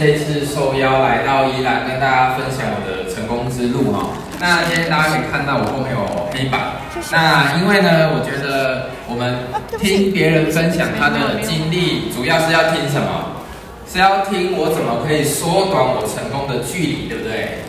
[0.00, 4.08] 这次受邀来到宜兰，跟大家分享我的成功之路哈。
[4.40, 6.00] 那今天大家可以看到我后面有
[6.32, 6.80] 黑板。
[7.12, 9.36] 那因为呢，我觉得我们
[9.78, 13.44] 听别人分享他的经历，主要是要听什么？
[13.86, 17.60] 是要听我怎么可以缩短我成功的距离，对不对？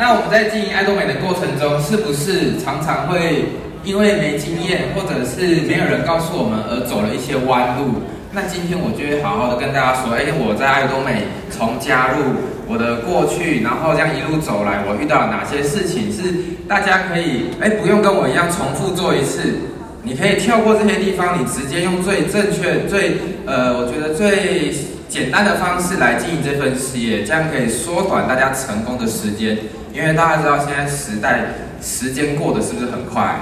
[0.00, 3.52] 那我们在经营爱多美的过程中，是不是常常会
[3.84, 8.00] 因为没经验，或者是没有人告诉我们而走了一些弯路？
[8.36, 12.36] 那今天我就会好好的跟大家说，哎，我在爱多美从加入
[12.68, 23.16] 我的过去，然后这样一路走来，我遇到了哪些事情是大家可以，哎，不用跟我一样重复做一次，你可以跳过这些地方，你直接用最正确、最
[23.46, 24.68] 呃，我觉得最
[25.08, 29.56] 简单的方式来经营这份事业，这样可以缩短大家成功的时间。
[29.94, 31.40] 因为大家知道现在时代
[31.80, 33.34] 时间过得是不是很快？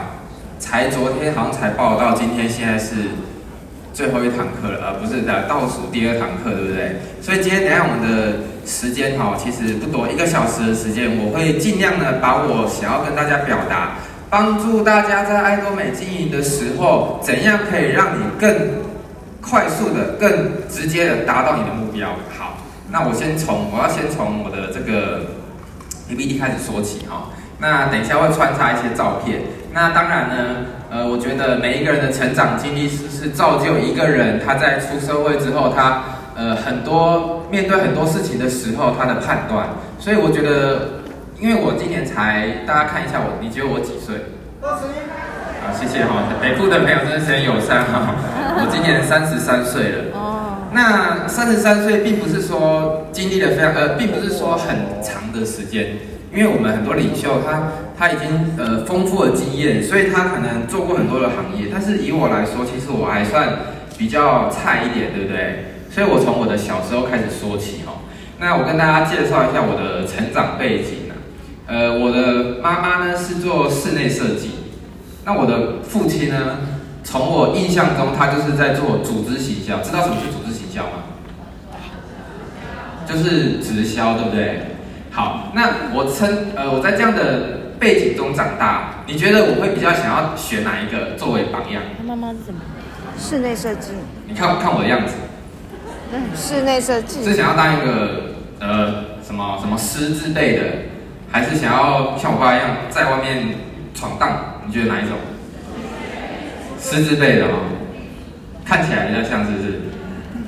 [0.61, 2.95] 才昨天好像才报到，今天现在是。
[3.95, 6.99] 最后一堂课了，而不是的倒数第二堂课，对不对？
[7.23, 13.93] 所以今天等下我们的时间哈，其实不多，一个小时的时间，我会尽量的把我想要跟大家表达，
[14.29, 18.83] 帮助大家在爱多美经营的时候，怎样可以让你更
[19.41, 22.09] 快速的、更直接的达到你的目标。
[22.37, 22.59] 好，
[22.91, 25.23] 那我先从我要先从我的这个
[26.09, 27.31] PPT 开始说起哈。
[27.59, 29.41] 那等一下会穿插一些照片。
[29.75, 30.35] 那当然呢。
[30.91, 36.05] 呃，我觉得每一个人的成长经历是是造就一个人他在出社会之后，他
[36.37, 39.67] 呃很多面对很多事情的时候他的判断。
[39.99, 41.03] 所以我觉得，
[41.41, 44.15] 因为我今年才，大家看一下我，你觉得我几岁？
[44.63, 45.03] 二十一。
[45.67, 48.15] 好，谢谢哈，北部的朋友真的是很友善哈。
[48.55, 50.15] 我今年三十三岁了。
[50.15, 50.71] 哦。
[50.71, 55.97] 那三十三岁并不是说经历了非常呃，并不是说很长的时间。
[56.35, 61.69] 因为我们很多领袖他，他已经呃丰富的经验，所以他可能做过很多的行业。
[61.71, 63.57] 但是以我来说，其实我还算
[63.97, 65.67] 比较菜一点，对不对？
[65.91, 68.03] 所以我从我的小时候开始说起哈。
[68.41, 71.15] 那我跟大家介绍一下我的成长背景呢。
[71.67, 74.51] 呃，我的妈妈呢是做室内设计，
[75.25, 76.59] 那我的父亲呢，
[77.05, 79.79] 从我印象中他就是在做组织行销。
[79.79, 81.15] 知道什么是组织行销吗？
[83.07, 84.74] 就是直销，对不对？
[85.15, 91.81] 好，那我称呃，我在这样的背景中长大，你觉得我会比较想要选哪一个作为榜样？
[91.97, 92.61] 他妈妈是什么？
[93.17, 93.93] 室内设计。
[94.27, 95.15] 你看看我的样子。
[96.13, 97.23] 嗯，室内设计。
[97.23, 100.63] 是想要当一个呃什么什么师之类的，
[101.31, 103.55] 还是想要像我爸一样在外面
[103.95, 104.61] 闯荡？
[104.67, 105.17] 你觉得哪一种？
[106.81, 107.71] 师之类的哦，
[108.65, 109.81] 看起来比较像是不是？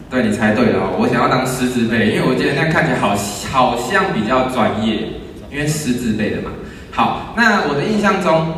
[0.08, 3.14] 对，你猜对了哦，我想要当师字辈，因为我觉得那样看起来好
[3.50, 6.50] 好像比较专业，因为师字辈的嘛。
[6.92, 8.54] 好，那我的印象中，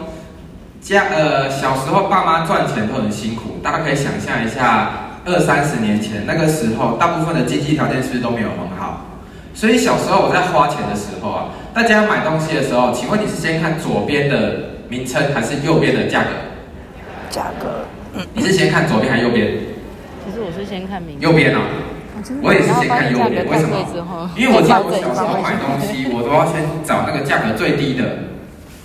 [0.80, 9.06] 家呃小时候爸妈赚钱都很辛苦，大家可以想象一下，二三十年前那个时候，大部分的经济条件是不是都没有很好？
[9.54, 16.28] 所以小时候我在花钱的时候啊，大家买东西的时候，请问你是先看左边的名称还是右边的价格？
[17.30, 17.86] 价格。
[18.34, 19.48] 你是先看左边还是右边？
[20.64, 21.62] 先看名字右边啊，
[22.42, 24.30] 我也是先看右边，为什么？
[24.36, 28.04] 因为我记得我小时候买东西，我都要先找那个价格最低的，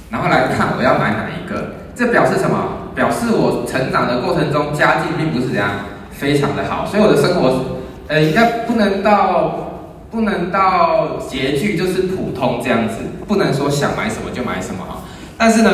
[0.10, 1.76] 然后来看我要买哪一个。
[1.96, 2.90] 这表示什么？
[2.96, 5.70] 表示我成长的过程中家境并不是怎样
[6.12, 12.98] 非常的好，所以我的生活呃应该不能到不能到拮据，就是普通这样子，
[13.28, 15.02] 不能说想买什么就买什么哈。
[15.38, 15.72] 但是呢，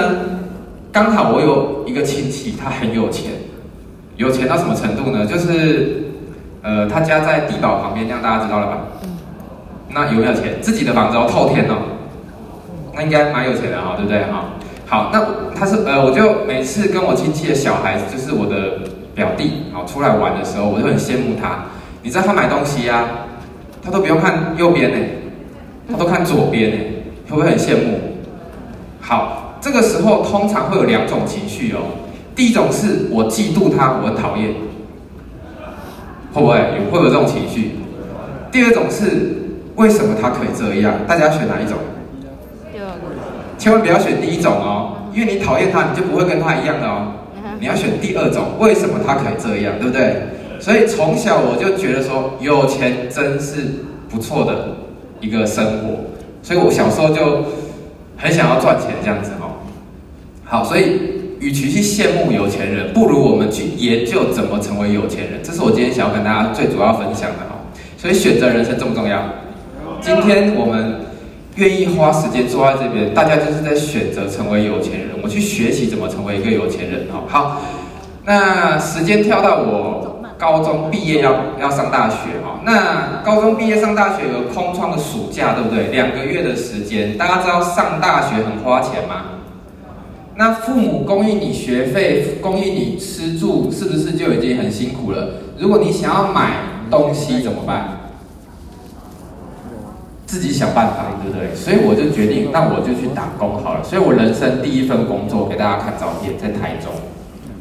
[0.91, 3.31] 刚好我有一个亲戚，他很有钱。
[4.19, 5.25] 有钱到什么程度呢？
[5.25, 6.03] 就是，
[6.61, 8.77] 呃，他家在地堡旁边，这样大家知道了吧？
[9.03, 9.17] 嗯。
[9.91, 10.61] 那有没有钱？
[10.61, 11.75] 自己的房子哦，透天哦。
[12.93, 14.43] 那应该蛮有钱的哈，对不对哈？
[14.87, 15.25] 好，那
[15.57, 18.79] 他是呃，我就每次跟我亲戚的小孩子，就是我的
[19.15, 21.63] 表弟，好出来玩的时候，我就很羡慕他。
[22.03, 23.05] 你知道他买东西啊，
[23.81, 24.97] 他都不用看右边呢，
[25.89, 26.77] 他都看左边呢，
[27.29, 28.01] 会不会很羡慕？
[28.99, 31.79] 好，这个时候通常会有两种情绪哦。
[32.39, 34.53] 第一种是我嫉妒他，我讨厌，
[36.31, 37.71] 会不会有会有这种情绪？
[38.49, 40.93] 第二种是为什么他可以这样？
[41.05, 41.77] 大家选哪一种？
[43.57, 47.11] 千万不要选第一种哦，因为你讨厌他，你就不会跟他一样的哦。
[47.59, 49.73] 你要选第二种，为什么他可以这样？
[49.77, 50.21] 对不对？
[50.61, 54.77] 所以从小我就觉得说，有钱真是不错的
[55.19, 56.05] 一个生活，
[56.41, 57.43] 所以我小时候就
[58.15, 59.59] 很想要赚钱这样子哦。
[60.45, 61.18] 好，所以。
[61.39, 65.39] 与其去羡慕有钱人，不如我们去研究怎么成为有钱人。
[65.41, 67.55] 这是我今天想要跟大家最主要分享的哈。
[67.97, 69.21] 所以选择人生重不重要？
[70.01, 71.01] 今天我们
[71.55, 75.09] 愿意花时间坐在这边，大家就是在选择成为有钱人。
[75.21, 77.23] 我去学习怎么成为一个有钱人哈。
[77.27, 77.61] 好，
[78.25, 85.87] 那时间跳到我高中毕业要要上大学哈，那高中毕业上大学有空窗的暑假，对不对？
[85.87, 89.38] 两个月的时间，大家知道上大学很花钱吗？
[90.39, 95.31] 那父母供应你学费，供应你吃住，是不是就已经很辛苦了？
[95.57, 96.51] 如果你想要买
[96.89, 97.99] 东西怎么办？
[100.25, 101.53] 自己想办法，对不对？
[101.53, 103.83] 所以我就决定，那我就去打工好了。
[103.83, 106.89] 所以我人生第一份工作，给大家看照片，在台中。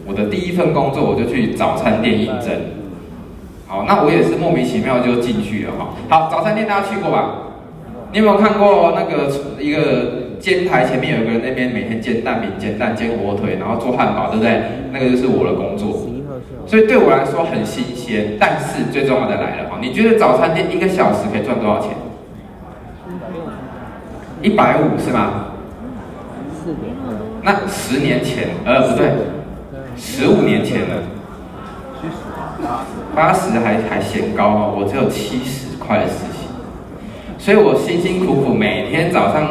[0.07, 2.49] 我的第一份工作，我就去早餐店应征。
[3.67, 5.97] 好，那我也是莫名其妙就进去了哈。
[6.09, 7.39] 好，早餐店大家去过吧？
[8.13, 9.29] 你有没有看过那个
[9.61, 14.62] 一个煎台前面有一个人那边每天煎蛋饼、煎蛋、煎火腿，然后做汉堡，对不对？
[14.93, 16.06] 那个就是我的工作。
[16.67, 18.37] 所以对我来说很新鲜。
[18.38, 21.90] 但是最重要的来了哈，你觉得早餐店一个小时可以赚多少钱？
[24.43, 25.46] 一百五是吗？
[27.43, 29.11] 那十年前，呃，不对。
[29.96, 31.02] 十五年前了，
[33.14, 36.49] 八十还还嫌高哦，我只有七十块的时薪，
[37.37, 39.49] 所以我辛辛苦苦每天早上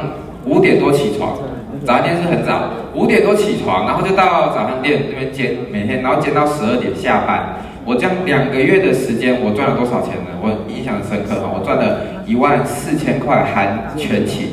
[0.47, 1.37] 五点多起床，
[1.85, 10.39] 早餐店是很早，五点多起床，然后就到早餐店那边煎，每天然后煎到十二点下班，我这样两个月的时间，我赚了多少钱呢？
[10.41, 14.51] 我印象深刻哈，我赚了一万四千块含全勤，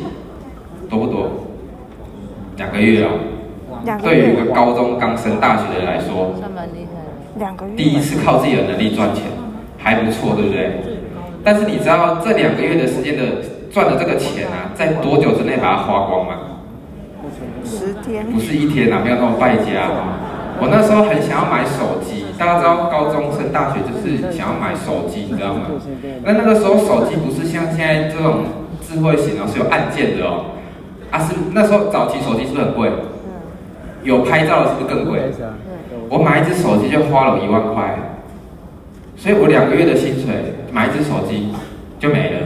[0.90, 1.30] 多不多？
[2.56, 3.10] 两个月哦。
[4.02, 6.34] 对于一个高中刚升大学的人来说，
[7.38, 9.24] 两个月，第一次靠自己的能力赚钱，
[9.76, 10.80] 还不错，对不对？
[11.44, 13.22] 但是你知道这两个月的时间的
[13.74, 16.34] 赚的这个钱啊，在多久之内把它花光吗？
[17.64, 18.24] 十天。
[18.30, 19.90] 不是一天啊，没有那么败家。
[20.60, 25.62] 我那时候很想要买手机，大家知道高中升大学就是想要买手机，你知道吗？
[26.22, 28.44] 那那个时候手机不是像现在这种
[28.80, 30.54] 智慧型哦，是有按键的哦。
[31.10, 32.88] 啊，是那时候早期手机是不是很贵？
[34.04, 35.18] 有拍照的是不是更贵？
[36.08, 37.98] 我买一只手机就花了一万块，
[39.16, 41.50] 所以我两个月的薪水买一只手机
[41.98, 42.38] 就没了。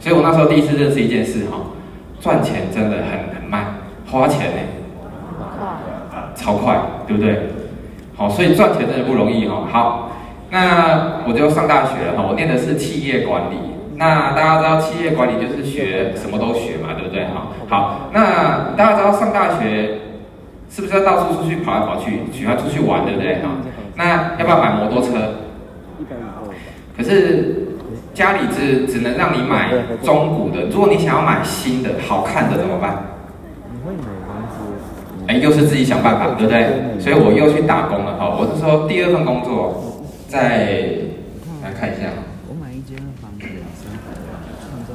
[0.00, 1.58] 所以我那时候第一次认识一件事哈，
[2.20, 3.74] 赚钱真的很很慢，
[4.10, 4.58] 花钱呢，
[6.34, 7.48] 超快，对不对？
[8.16, 9.64] 好，所以赚钱真的不容易哈。
[9.70, 10.10] 好，
[10.50, 13.56] 那我就上大学了哈，我念的是企业管理。
[13.96, 17.24] 那大家知道企业管理就是学什么都学嘛，对不对？
[17.24, 19.98] 哈，好，那大家知道上大学。
[20.70, 23.36] 是不是要到处出去跑来跑去，喜欢出去玩，对不对？
[23.36, 23.48] 哈，
[23.96, 25.12] 那要不要买摩托车？
[26.94, 27.67] 可是
[28.18, 29.70] 家里只只能让你买
[30.02, 32.96] 中古的，如果你想要买新的、好看的怎么办？
[35.28, 36.98] 哎，又是自己想办法，对不对？
[36.98, 38.16] 所以我又去打工了。
[38.18, 40.66] 哈，我是说第二份工作，在
[41.62, 42.08] 来看一下。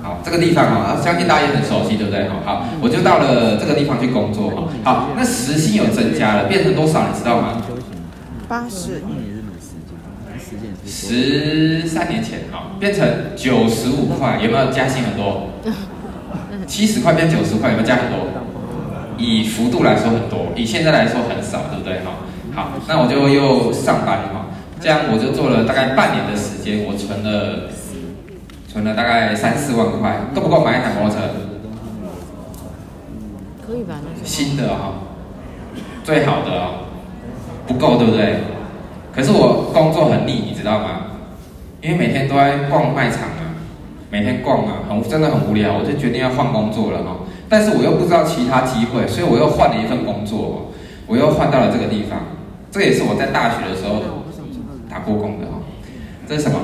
[0.02, 2.28] 好，这个地方哈，相信大家也很熟悉，对不对？
[2.44, 4.68] 好，我就到了这个地方去工作。
[4.84, 7.04] 好，那时薪有增加了，变成多少？
[7.08, 7.62] 你知道吗？
[8.50, 9.02] 八十。
[10.86, 15.50] 十三年前，哈，变成九十五块，有没有加薪很多？
[16.68, 18.28] 七十块变九十块，有没有加很多？
[19.18, 22.00] 以幅度来说很多，以现在来说很少，对不对？
[22.06, 22.12] 哈，
[22.56, 24.48] 好，那我就又上班哈，
[24.80, 27.70] 这样我就做了大概半年的时间，我存了。
[28.72, 31.30] 存了大概三四万块，够不够买一台摩托车？
[33.68, 34.02] 可以吧？
[34.24, 34.94] 新的哈，
[36.04, 36.90] 最好的哦，
[37.68, 38.40] 不够对不对？
[39.16, 41.02] 可是我工作很腻，你知道吗？
[41.82, 43.54] 因为每天都在逛卖场啊，
[44.10, 47.18] 每天逛啊，很真的很无聊，我就决定要换工作了哈。
[47.48, 50.72] 但是我又不知道其他机会，所以我又换了一份工作，
[51.06, 52.20] 我又换到了这个地方。
[52.72, 54.02] 这也是我在大学的时候
[54.90, 55.62] 打过工的哈。
[56.28, 56.58] 这是什么？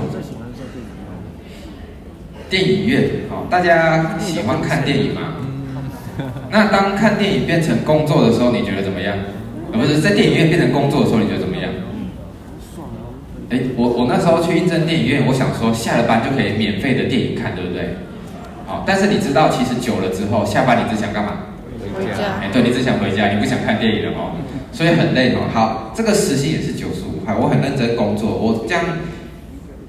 [2.50, 5.36] 电影院，好，大家喜欢看电影吗？
[6.50, 9.15] 那当看电影变成工作的时候，你觉得怎么样？
[9.72, 11.69] 不是在电影院变成工作的时候，你觉得怎么样？
[13.50, 17.96] 哎，我我那时候去印证电影院，我想说下了班就可以免费的电影看，对不对？
[18.68, 21.32] 好，但是你知道，其实久了之后，下班你只想干嘛？
[21.98, 22.39] 回家。
[22.41, 24.38] 哎，对，你只想回家，你不想看电影了哦，
[24.72, 25.50] 所以很累哦。
[25.53, 28.84] 好，这个时薪也是九十五块，我很认真工作，我这样。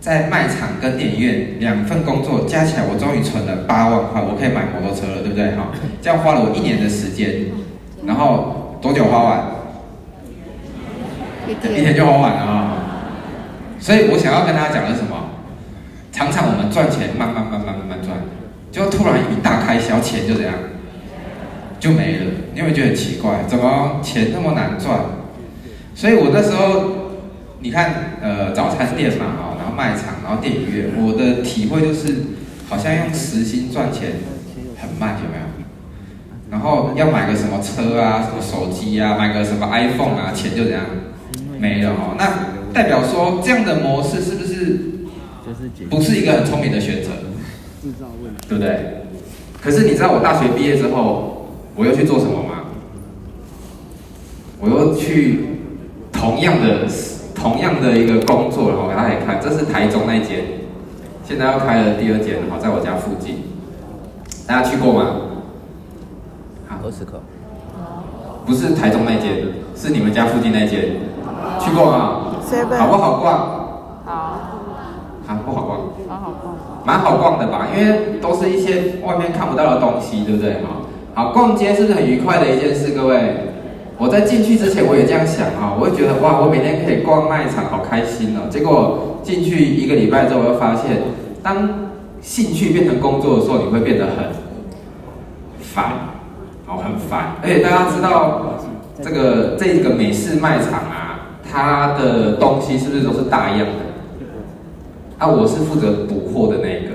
[0.01, 5.51] 在卖场跟电影院两份工作加起来，我终于存了八万块，我可以买摩托车了，对不对？
[5.51, 5.69] 哈，
[6.01, 7.29] 这样花了我一年的时间，
[8.07, 9.45] 然后多久花完？
[11.47, 12.80] 一天，一天就花完了啊！
[13.81, 15.17] 所以我想要跟大家讲的是什么？
[16.13, 18.19] 常常我们赚钱慢慢慢慢慢慢赚，
[18.71, 20.55] 就突然一大开销，钱就这样
[21.81, 22.25] 就没了。
[22.55, 25.01] 你会觉得很奇怪，怎么钱那么难赚？
[25.95, 27.17] 所以我那时候，
[27.61, 29.51] 你看，呃，早餐店嘛，哈。
[29.77, 32.17] 卖场，然后电影院，我的体会就是，
[32.69, 34.11] 好像用时薪赚钱
[34.77, 35.43] 很慢，有没有？
[36.51, 40.83] 然后要买个什么车啊，什么手机啊，买个什么 iPhone 啊，钱就这样
[41.59, 42.15] 没了哦。
[42.19, 42.27] 那
[42.73, 44.79] 代表说这样的模式是不是
[45.89, 47.11] 不是一个很聪明的选择？
[47.83, 49.05] 制造问对不对？
[49.63, 52.65] 可是你知道我大学毕业之后，我又去做什么吗？
[54.61, 55.45] 我又去
[56.13, 56.87] 同样的
[57.35, 60.45] 同样的一个工作，然后给大家看，这是台中那间，
[61.27, 63.37] 现在要开了第二间，好，在我家附近，
[64.47, 65.17] 大家去过吗？
[66.69, 67.23] 啊，二十个。
[68.47, 70.97] 不是台中那间，是你们家附近那间，
[71.61, 72.30] 去过吗？
[72.79, 73.39] 好不好逛？
[74.05, 74.13] 好。
[75.27, 75.79] 啊，不好逛。
[76.09, 76.55] 蛮好逛。
[76.85, 80.57] 蛮好逛的吧，因为都是一些外面看不到的东西，对不对？
[81.15, 82.93] 好，好，逛街是不是很愉快的一件事？
[82.93, 83.53] 各位，
[83.99, 88.49] 我在进去之前我也这样想啊，我会觉得哇，我每天可以逛卖场，好开心哦。
[88.51, 91.03] 结果进去一个礼拜之后，我又发现，
[91.43, 91.69] 当
[92.21, 94.15] 兴趣变成工作的时候，你会变得很
[95.61, 95.85] 烦。
[96.67, 98.43] 哦，很烦，而且大家知道
[99.03, 101.10] 这个这个美式卖场啊，
[101.51, 103.75] 它的东西是不是都是大样的？
[105.19, 106.93] 啊，我是负责补货的那一个。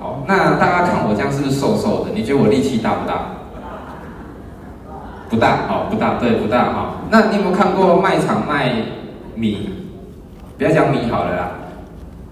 [0.00, 2.10] 好，那大家看我这样是不是瘦瘦的？
[2.14, 3.14] 你觉得我力气大不大？
[5.30, 6.90] 不大，哦，不大，对，不大，哈。
[7.10, 8.72] 那你有没有看过卖场卖
[9.34, 9.70] 米？
[10.56, 11.50] 不要讲米好了啦，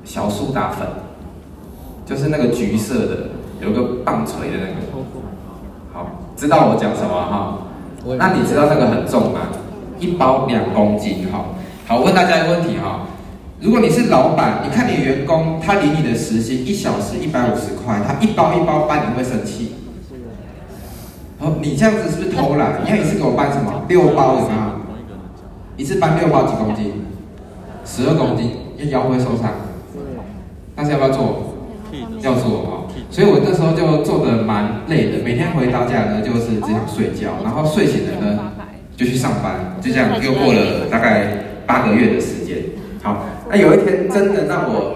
[0.05, 0.87] 小苏打粉，
[2.07, 3.17] 就是那个橘色的，
[3.61, 4.75] 有个棒槌的那个。
[5.93, 6.07] 好
[6.37, 7.59] 知道我讲什么哈？
[8.17, 9.41] 那你知道那个很重吗？
[10.03, 11.45] 一包两公斤哈。
[11.87, 13.07] 好，我问大家一个问题哈：
[13.61, 19.75] 如果你是老板，你看你员工他领你的时薪一小时一百五十块，他一包一包搬，你会生气？
[21.39, 22.81] 哦，你这样子是不是偷懒？
[22.85, 23.83] 你要一次给我搬什么？
[23.89, 24.81] 六包的吗？
[25.77, 26.93] 一次搬六包几公斤？
[27.85, 28.51] 十二公斤，
[28.91, 29.51] 腰会受伤。
[30.75, 31.55] 但是要不要做？
[32.21, 32.83] 要做哈。
[33.11, 38.53] 所以我那时候就做的蛮累的，每天回到家呢就是只想睡觉，然后睡醒了呢
[39.03, 41.27] 就去上班，就这样又过了大概
[41.67, 42.59] 八个月的时间。
[43.03, 44.95] 好，那有一天真的让我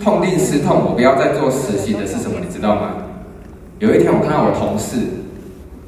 [0.00, 2.36] 痛定思痛，我不要再做实习的是什么？
[2.40, 2.90] 你知道吗？
[3.80, 4.98] 有一天我看到我同事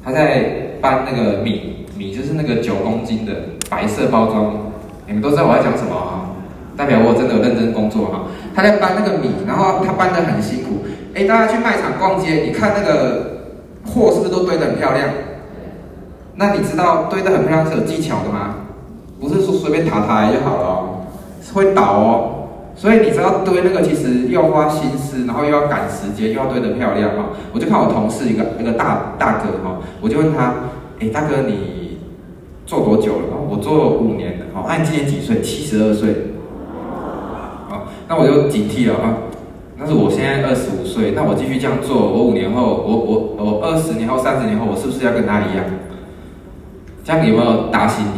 [0.03, 3.31] 他在搬那个米，米就是那个九公斤的
[3.69, 4.73] 白色包装，
[5.07, 6.35] 你们都知道我在讲什么啊？
[6.75, 8.23] 代表我真的有认真工作哈。
[8.53, 10.83] 他在搬那个米，然后他搬得很辛苦。
[11.15, 13.53] 哎，大家去卖场逛街，你看那个
[13.85, 15.07] 货是不是都堆得很漂亮？
[16.37, 18.55] 那你知道堆得很漂亮是有技巧的吗？
[19.19, 20.89] 不是说随便塔塔就好了哦，
[21.41, 22.33] 是会倒哦。
[22.75, 27.29] 所以你知道堆那个其实又花心思，然后又要赶时间，又要堆得漂亮哈。
[27.51, 30.53] 我就看我同事一个一个大大哥哈，我就问他，
[30.99, 31.97] 哎，大哥你
[32.67, 33.37] 做多久了？
[33.49, 34.45] 我做五年了。
[34.53, 35.41] 好，那你今年几岁？
[35.41, 36.33] 七十二岁。
[37.67, 39.17] 好，那我就警惕了啊。
[39.79, 45.65] 但是我现在二十五岁，那我继续这样做，我五年后，我我我二十年后、三十年后，我是不是要跟他一样？
[47.07, 48.09] 这样有没有打醒你？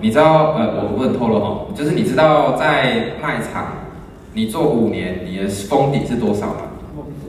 [0.00, 3.64] 你知道，呃，我不能透露哈，就是你知道在卖场，
[4.32, 6.54] 你做五年，你的封顶是多少吗？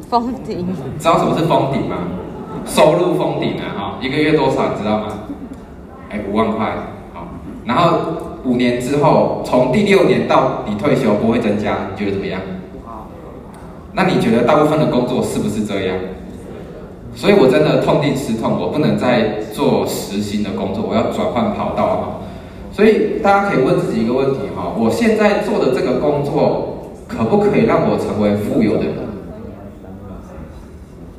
[0.08, 0.68] 封顶。
[1.00, 1.98] 知道什么是封顶吗？
[2.63, 4.70] 收入封顶啊，哈，一个月多少？
[4.75, 5.08] 你知道吗？
[6.12, 6.75] 哎，五万块，
[7.12, 7.27] 好。
[7.65, 7.98] 然后
[8.44, 12.39] 五年之后，从第六年到你退休不会增加，你觉得怎么样？
[13.94, 15.98] 那你觉得大部分的工作是不是这样？
[17.13, 22.18] 所以我真的痛定思痛，我不能再做实薪的工作，我要转换跑道哈。
[22.72, 28.96] 所以大家可以问自己一个问题哈：我现在做的这个工作，可不可以让我成为富有的人？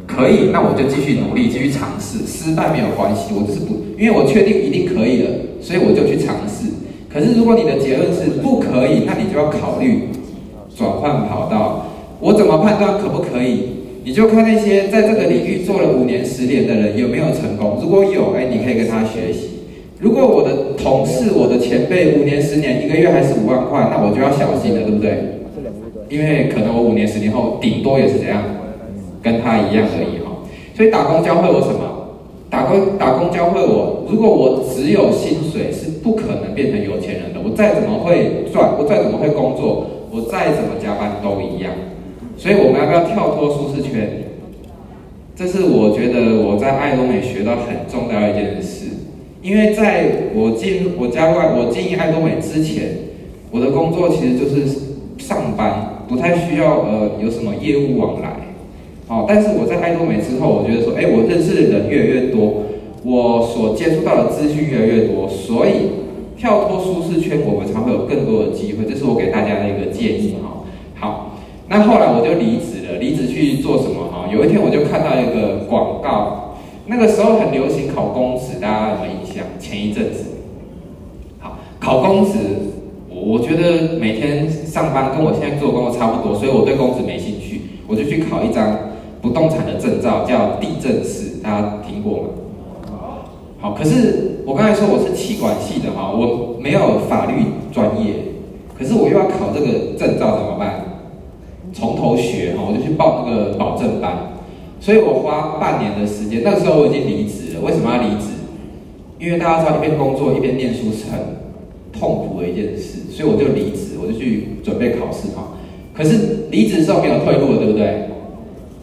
[0.07, 5.31] 可以，那我就继续努力，继续尝试，失败没有关系，我就是不，因为我确定一定可以了，
[5.61, 6.69] 所以我就去尝试。
[7.13, 10.09] 可是如果你的结论是不可以，那你就要考虑
[10.77, 11.87] 转换跑道。
[12.21, 13.82] 我怎么判断可不可以？
[14.05, 17.79] 你就看那些在这个领域做了五年、十年的人有没有成功。
[17.81, 19.51] 如果有，哎，你可以跟他学习。
[20.01, 25.39] 如果我的同事、我的前辈五年、十年，一个月还是五万块，那我就要小心了，对不对？
[26.09, 28.43] 因为可能我五年、十年后顶多也是这样，
[29.23, 30.43] 跟他一样而已哈。
[30.75, 32.11] 所以打工教会我什么？
[32.51, 37.39] 打工打工教会我，如果我只有薪水，是不可能变成有钱人的。
[37.39, 41.71] 我再怎么会赚，我再怎么会工作，我再怎么加班都一样。
[42.43, 44.25] 所以我们要不要跳脱舒适圈？
[45.37, 48.87] 这是我觉得我在爱多美学到很重要一件事。
[49.41, 52.99] 因为在我进我家外，我进爱多美之前，
[53.53, 54.67] 我的工作其实就是
[55.19, 58.31] 上班，不太需要呃有什么业务往来。
[59.07, 62.65] 好，但是我在爱多美之后，我觉得说，哎，我认识的人越来越多，
[63.05, 65.95] 我所接触到的资讯越来越多，所以
[66.37, 68.85] 跳脱舒适圈，我们才会有更多的机会。
[68.85, 70.65] 这是我给大家的一个建议哈。
[70.99, 71.29] 好。
[71.73, 74.29] 那后来我就离职了，离职去做什么哈？
[74.31, 76.53] 有一天我就看到一个广告，
[76.85, 79.43] 那个时候很流行考公职，大家有没有印象？
[79.59, 80.23] 前一阵子，
[81.41, 82.41] 好，考公职
[83.09, 88.77] 我觉得每天上班跟我现在做工作差不多，所以我对公职没兴趣，我就去考一张
[89.23, 92.29] 不动产的证照，叫地政士，大家听过吗？
[93.59, 97.33] 好，可是我刚才说我是气管系的哈，我没有法律
[97.73, 98.13] 专业，
[98.79, 100.92] 可是我又要考这个证照怎么办？
[101.73, 104.33] 从头学哈，我就去报那个保证班，
[104.81, 107.61] 所以我花半年的时间，那个时候我已经离职了。
[107.61, 108.29] 为什么要离职？
[109.19, 111.21] 因为大家知道一边工作一边念书是很
[111.93, 115.55] 痛苦的一件事，所以我就离职，我就去准备考试哈。
[115.95, 118.09] 可是离职的时候没有退路了，对不对？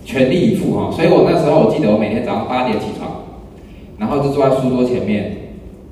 [0.05, 3.25] 全力以赴哈，所以我那时候我记得我每天早上八点起床，
[3.99, 5.37] 然后就坐在书桌前面，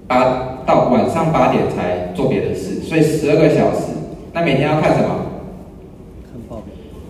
[0.07, 3.93] 八到晚上八点才做别的事，所以十二个小时。
[4.33, 5.26] 那每天要看什么？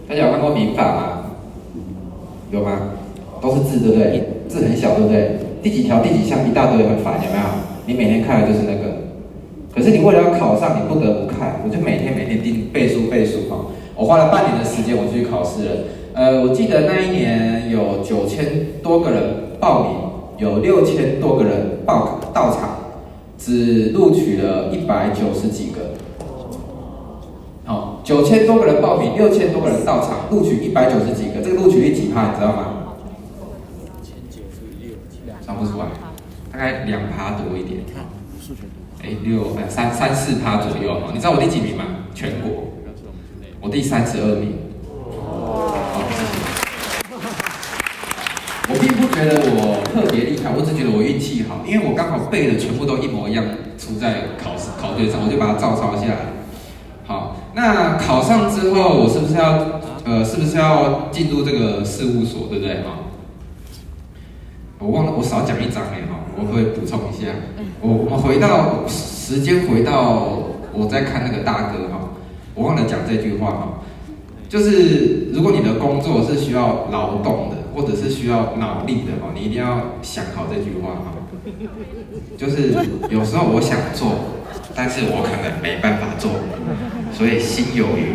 [0.07, 1.01] 大家有看过民法吗？
[2.49, 2.79] 有吗？
[3.41, 4.23] 都是字，对不对？
[4.47, 5.37] 字很小，对不对？
[5.61, 7.43] 第几条、第几项，一大堆很烦，有没有？
[7.85, 8.97] 你每天看的就是那个。
[9.75, 11.59] 可是你为了要考上，你不得不看。
[11.63, 13.65] 我就每天每天盯背书背书哈。
[13.95, 15.71] 我花了半年的时间，我去考试了。
[16.13, 18.45] 呃，我记得那一年有九千
[18.81, 19.21] 多个人
[19.59, 19.91] 报名，
[20.37, 22.69] 有六千多个人报考到场，
[23.37, 25.81] 只录取了一百九十几个。
[28.07, 32.73] 好，九千多个人报名，六千多个人到场，录取一百九十几个，这个录取率几趴，你知道吗？
[35.41, 35.87] 算不出来，
[36.51, 37.81] 大概两趴多一点。
[39.03, 41.01] 哎，六三三四趴左右。
[41.13, 41.83] 你知道我第几名吗？
[42.15, 42.71] 全国，
[43.59, 44.55] 我第三十二名。
[48.69, 53.43] 我并不觉得我特别厉害，我只觉得我运气好，因为我刚好背的全部都一模一样，
[53.77, 56.36] 出在考试考卷上，我就把它照抄下来。
[57.57, 62.75] 好，那考上之后，我是不是要呃，是不是要进入这个事务所，对不对？
[62.83, 62.99] 哈，
[64.77, 67.31] 我忘了，我少讲一张哎哈，我会补充一下。
[67.81, 70.37] 我我们回到时间，回到
[70.71, 72.09] 我在看那个大哥哈，
[72.53, 73.67] 我忘了讲这句话哈，
[74.47, 77.57] 就是如果你的工作是需要劳动的。
[77.77, 81.13] 或者是需要脑力的哈，你一定要想好这句话哈。
[82.37, 82.73] 就是
[83.09, 84.11] 有时候我想做，
[84.75, 86.31] 但是我可能没办法做，
[87.13, 88.13] 所以心有余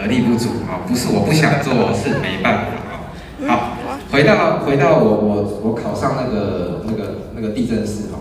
[0.00, 0.86] 而力不足啊。
[0.86, 3.48] 不是我不想做，是没办法啊。
[3.48, 3.76] 好，
[4.10, 8.18] 回到回到我我我考上那个那个那个地震师哈。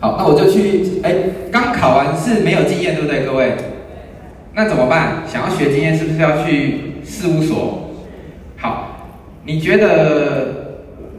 [0.00, 1.14] 好，那我就去哎，
[1.52, 3.56] 刚考完试没有经验，对不对，各位？
[4.54, 5.22] 那怎么办？
[5.26, 7.90] 想要学经验，是不是要去事务所？
[8.56, 9.08] 好
[9.44, 10.49] 你觉得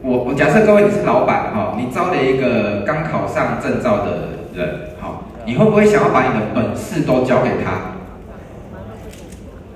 [0.04, 4.68] 我我假设各位你是老板哈，你招了一个刚考上证照的人，
[5.00, 7.94] 好，你会不会想要把你的本事都交给他？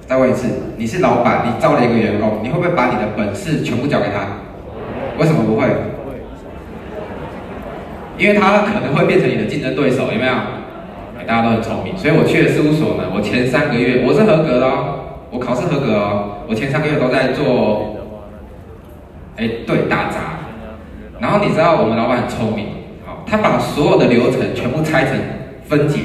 [0.07, 4.41] 再问一次，你是老板，你招了一个员工，你会不会把你的本事全部交给他？
[5.19, 5.67] 为什么不会？
[8.17, 10.33] 因为他可能会变成你的竞争对手，有没有？
[11.27, 17.94] 大家都很聪明，所以我去了事务所呢，我前三个月我是合格的哦，我考试合格哦，我前三个月都在做。
[19.37, 20.39] 哎，对，打杂。
[21.19, 22.67] 然后你知道我们老板很聪明，
[23.05, 25.17] 好，他把所有的流程全部拆成
[25.67, 25.99] 分解。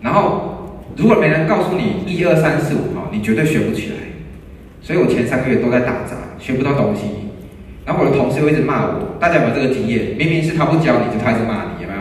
[0.00, 3.96] 然后如果没人告诉你一二三四五，哈，你绝对学不起来。
[4.82, 7.02] 所以我前三个月都在打杂，学不到东西。
[7.84, 10.16] 然后我的同事又一直骂我，大家有没有这个经验？
[10.16, 12.00] 明明是他不教你，就他一直骂你，有没有？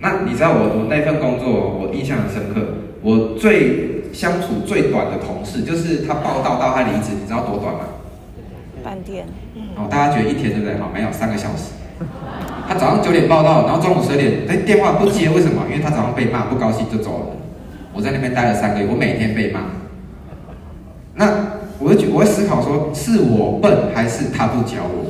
[0.00, 2.60] 那你知道我我那份工作，我印象很深刻。
[3.02, 7.80] 我最相处最短的同事，就是他报道到他离职，你知道多短吗？
[8.82, 9.26] 半天，
[9.76, 10.76] 哦，大家觉得一天对不对？
[10.78, 11.72] 好，没有三个小时。
[12.68, 15.62] 他早上九点报到，然后中午十二点，哎，电话不接，为什么？
[15.70, 17.26] 因为他早上被骂，不高兴就走了。
[17.92, 19.60] 我在那边待了三个月，我每天被骂。
[21.14, 21.26] 那
[21.78, 25.04] 我会觉，我会思考说，是我笨还是他不教我？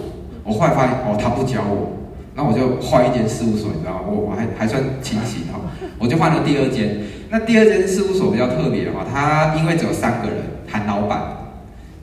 [0.44, 1.98] 我后来发现，哦，他不教我。
[2.34, 4.00] 那我就换一间事务所，你知道吗？
[4.08, 5.60] 我我还还算清醒哈，
[5.98, 6.98] 我就换了第二间。
[7.30, 11.20] 那第二间事务所比较特别的话，他因为只有三个人，含老板，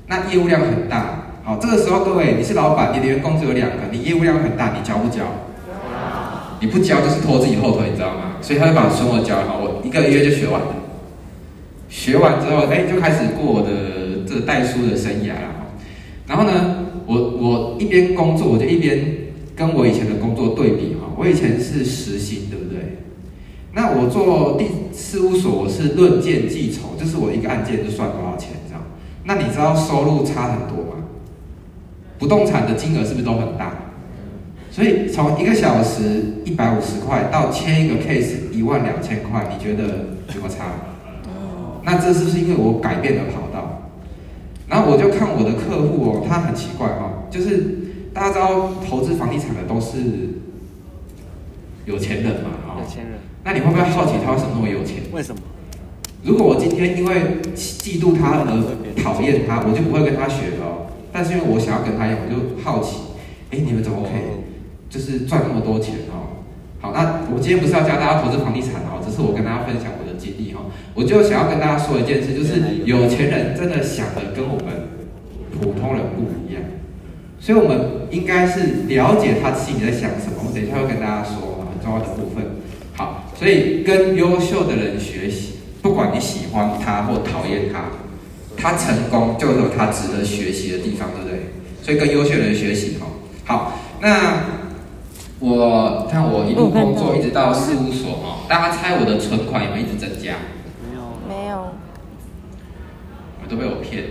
[0.08, 1.19] 那业务量很大。
[1.50, 5.24] 好，这个时候各位，你是老板，你的员工只有两个，你业务量很大，你教不教？
[6.60, 8.38] 你不教就是拖自己后腿，你知道吗？
[8.40, 10.68] 所以他就把所有教好，我一个月就学完了。
[11.90, 15.74] 学完之后，哎，就开始过我的这个代书的生涯了。
[16.28, 19.04] 然后呢，我我一边工作，我就一边
[19.56, 21.10] 跟我以前的工作对比哈。
[21.18, 23.00] 我以前是时薪，对不对？
[23.74, 28.84] 那我做第事务所，我是论件计酬，就是我一个案件就算多少钱，这样。
[29.24, 30.99] 那你知道收入差很多吗？
[32.20, 33.74] 不动产的金额是不是都很大？
[34.70, 39.84] 所以从一个小时一百五十块到签一个 case 一万两千块，你觉得
[40.36, 40.66] 有没有差？
[41.84, 43.90] 那这是不是因为我改变了跑道？
[44.68, 47.78] 然后我就看我的客户哦，他很奇怪哦，就是
[48.14, 49.98] 大家知道投资房地产的都是
[51.86, 54.98] 有钱人嘛，哈，有钱人，那你会不会好奇他为什么那么有钱？
[55.12, 55.42] 为什么？
[56.22, 60.89] 如果我今天因为嫉妒他而讨厌他，我就不会跟他学了哦。
[61.12, 62.98] 但是因为我想要跟他一样，我就好奇，
[63.52, 64.22] 哎，你们怎么可以
[64.90, 66.46] 就是赚那么多钱哦？
[66.82, 70.72] 好，那我今天不是要教大家投资房地产哦，只是我跟大家分享我的经历哦。
[70.96, 74.88] 我就想要跟大家说一件事，就是有钱人真的想的跟我们
[75.52, 76.64] 普通人不一样，
[77.40, 80.40] 所以我们应该是了解他心里在想什么。
[80.48, 82.44] 我等一下会跟大家说很重要的部分。
[82.96, 87.92] 好，所以跟优秀的人学习，不管你喜欢他或讨厌他，
[88.60, 91.54] 他成功就有他值得学习的地方，对不对？
[91.82, 93.08] 所以跟优秀的人学习哈。
[93.46, 94.60] 好，那。
[95.42, 100.36] 我看我一路工作一直到事务所哈，大家猜我的存款有没有一直增加？
[100.84, 101.72] 没有，没有。
[103.40, 104.04] 你们都被我骗，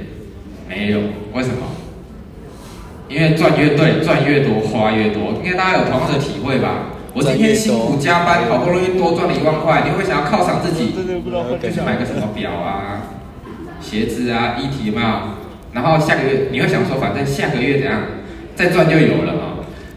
[0.66, 1.00] 没有，
[1.34, 1.68] 为什么？
[3.10, 5.34] 因为赚越对，赚越多，花越多。
[5.44, 6.96] 应该大家有同样的体会吧？
[7.12, 13.17] 我今天辛苦加班，好不容易多赚了一万块，你会想要犒赏自己，就去买个什么表啊、
[13.80, 15.06] 鞋子啊、衣体有没有？
[15.72, 18.02] 然后下个月你会想说，反正下个月怎样，
[18.56, 19.40] 再赚就有了嘛。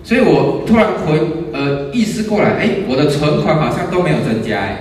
[0.03, 1.19] 所以我突然回
[1.53, 4.77] 呃意识过来，哎，我的存款好像都没有增加哎，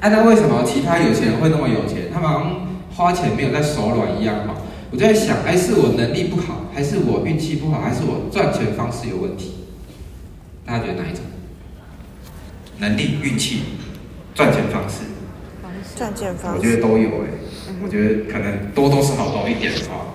[0.00, 2.10] 哎，那为什么其他有钱人会那么有钱？
[2.12, 4.54] 他们好像花钱没有在手软一样哈。
[4.90, 9.66] 我就在想，哎，是我能力不好，还是我运气不好，还是我赚钱方式有问题？
[10.64, 11.22] 大家觉得哪一种？
[12.78, 13.60] 能力、运气、
[14.34, 15.04] 赚钱方式？
[15.96, 16.58] 赚钱方式。
[16.58, 17.28] 我觉得都有哎，
[17.82, 20.14] 我觉得可能多多少少懂一点哈。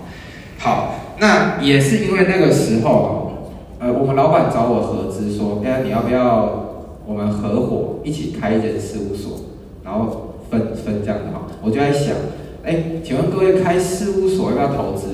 [0.58, 3.24] 好，那也是因为那个时候。
[3.78, 9.38] 呃，我们老板找我合资，说，哎，你要不要我们合伙一起开一间事务所，
[9.84, 11.42] 然后分分这样的哈？
[11.62, 12.16] 我就在想，
[12.64, 15.10] 哎，请问各位开事务所要不要投资？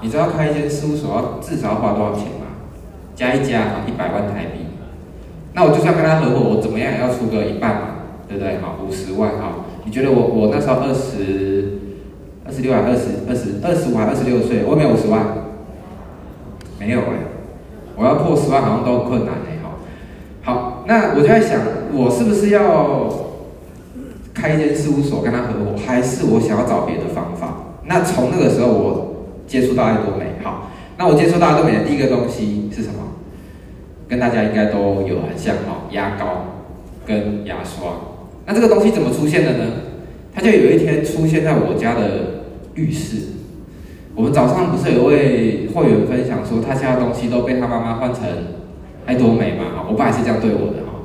[0.00, 2.56] 你知道开一间事务所要至少要花多少钱吗？
[3.14, 4.64] 加一加，一百万台币。
[5.52, 7.88] 那我就算跟他合伙，我怎么样也要出个一半嘛，
[8.26, 8.56] 对不对？
[8.62, 9.61] 好，五十万哈。
[9.84, 11.78] 你觉得我我那时候二十
[12.46, 15.26] 二十六还二十二十二十五还二十六岁，我没有五十万，
[16.78, 17.30] 没有哎。
[17.94, 19.76] 我要破十万好像都困难哎哈，
[20.42, 21.60] 好，那我就在想，
[21.92, 23.06] 我是不是要
[24.32, 27.76] 开一间事务所跟他合伙，还是我想要找别的方法？
[27.84, 32.94] 那从那个时候我接触到爱多美，好，那我接触到爱多美的第一个东西是什么？
[34.08, 36.46] 跟大家应该都有很像哈，牙膏
[37.06, 37.92] 跟牙刷。
[38.46, 39.64] 那这个东西怎么出现的呢？
[40.34, 43.16] 它就有一天出现在我家的浴室。
[44.14, 48.22] 我们早上不是有位会员分享说，他家的东西都被他妈妈换成
[49.06, 49.86] 爱多美嘛？
[49.88, 51.00] 我爸也是这样对我的哈，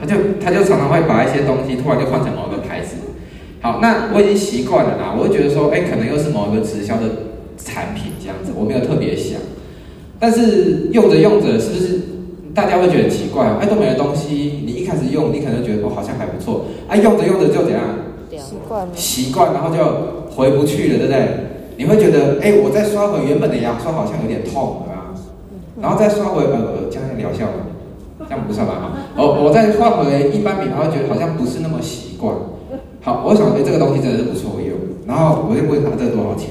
[0.00, 2.96] 他就他就常常会把一些东西突然就换成某个牌子。
[3.60, 9.38] 好，那我已经习惯了啦，我会觉得说，哎，可能又是某一个直销的产品这样子，我没有特别想。
[10.18, 12.00] 但是用着用着，是不是
[12.54, 13.46] 大家会觉得奇怪？
[13.60, 17.80] 爱多美的东西，你一开始用，你可能觉得哦，好像还不错，哎，用着用着就怎样？
[18.30, 18.92] 习惯了。
[18.94, 19.82] 习惯，然后就
[20.34, 21.28] 回不去了，对不对？
[21.76, 25.14] 你会觉得，哎，我再刷回原本的牙刷好像有点痛，对吧？
[25.80, 27.70] 然后再刷回呃，这样疗效吗？
[28.28, 28.74] 这样不算吧？
[28.82, 32.34] 哈，哦，我再换回一般品牌，会觉得好像不是那么习惯。
[33.00, 34.76] 好，我想，哎，这个东西真的是不错用。
[35.06, 36.50] 然后我就问他这个多少钱？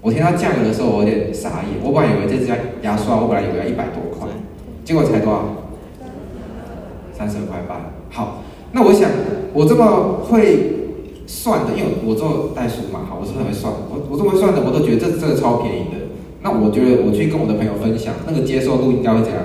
[0.00, 1.78] 我听到价格的时候，我有点傻眼。
[1.82, 2.46] 我本来以为这支
[2.82, 4.28] 牙刷，我本来以为要一百多块，
[4.84, 5.44] 结果才多少？
[7.12, 7.90] 三十二块八。
[8.10, 8.42] 好，
[8.72, 9.10] 那我想，
[9.52, 10.78] 我这么会。
[11.24, 13.72] 算的，因为我做代书嘛，好，我是很会算。
[13.88, 15.96] 我我这么算的，我都觉得这这个超便宜的。
[16.42, 19.40] 那我觉得我去跟我的朋友分享，那个接受度应该会怎样？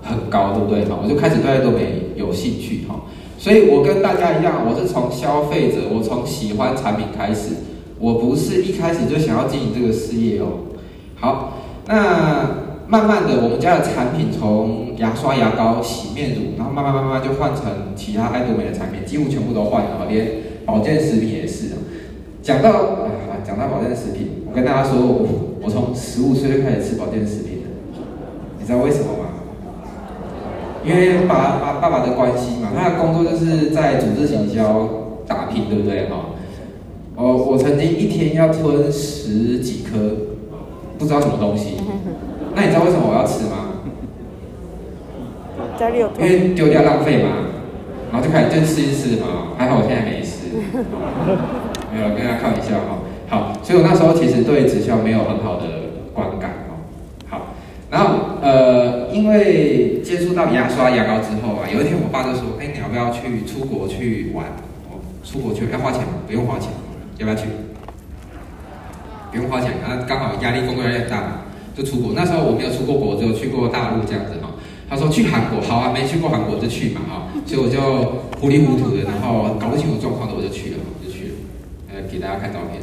[0.00, 0.86] 很高，对不对？
[0.86, 3.02] 哈，我就开始对爱多美有兴趣哈。
[3.36, 7.56] 所以我跟大家一样，我是从消费者，我从喜欢产品开始，
[7.98, 10.46] 我不是一开始就想要经营这个事业哦。
[11.16, 12.48] 好，那
[12.88, 20.46] 慢慢的，我们家的产品从牙刷、牙膏、洗面乳，然后慢慢慢慢就换成其他爱多美的产品，几乎全部都换了，连。
[20.66, 21.78] 保健食品也是啊，
[22.42, 24.98] 讲到啊，讲到保健食品，我跟大家说，
[25.62, 27.68] 我从十五岁就开始吃保健食品了，
[28.58, 29.30] 你知道为什么吗？
[30.84, 34.88] 因为爸爸爸爸的关系嘛，他的工作就是在组织行销
[35.24, 36.30] 打拼，对不对哈？
[37.14, 39.98] 哦，我曾经一天要吞十几颗，
[40.98, 41.76] 不知道什么东西，
[42.56, 43.84] 那你知道为什么我要吃吗？
[45.78, 47.28] 家里有，因为丢掉浪费嘛，
[48.10, 50.56] 然后就开始就吃一吃嘛，还好我现在没吃。
[51.92, 55.64] 没有跟大家开玩笑哈，好，所以我那时候其实对直销没有很好的
[56.14, 56.80] 观感哦。
[57.28, 57.52] 好，
[57.90, 64.46] 然后呃，因为接触到牙刷、牙膏之后啊，有一天我爸就说：“哎，你要不要去出国去玩？
[64.88, 66.24] 哦，出国去要花钱吗？
[66.26, 66.70] 不用花钱，
[67.18, 67.48] 要不要去？
[69.30, 71.44] 不用花钱，啊，刚好压力工作压力大，
[71.76, 72.12] 就出国。
[72.14, 74.50] 那时候我没有出过国，只有去过大陆这样子哈。
[74.88, 77.28] 他说去韩国，好啊，没去过韩国就去嘛哈。
[77.44, 77.78] 所以我就
[78.40, 81.34] 糊里糊涂的，然后搞不清楚状况的我就去了，就去了，
[81.92, 82.80] 呃，给大家看照片。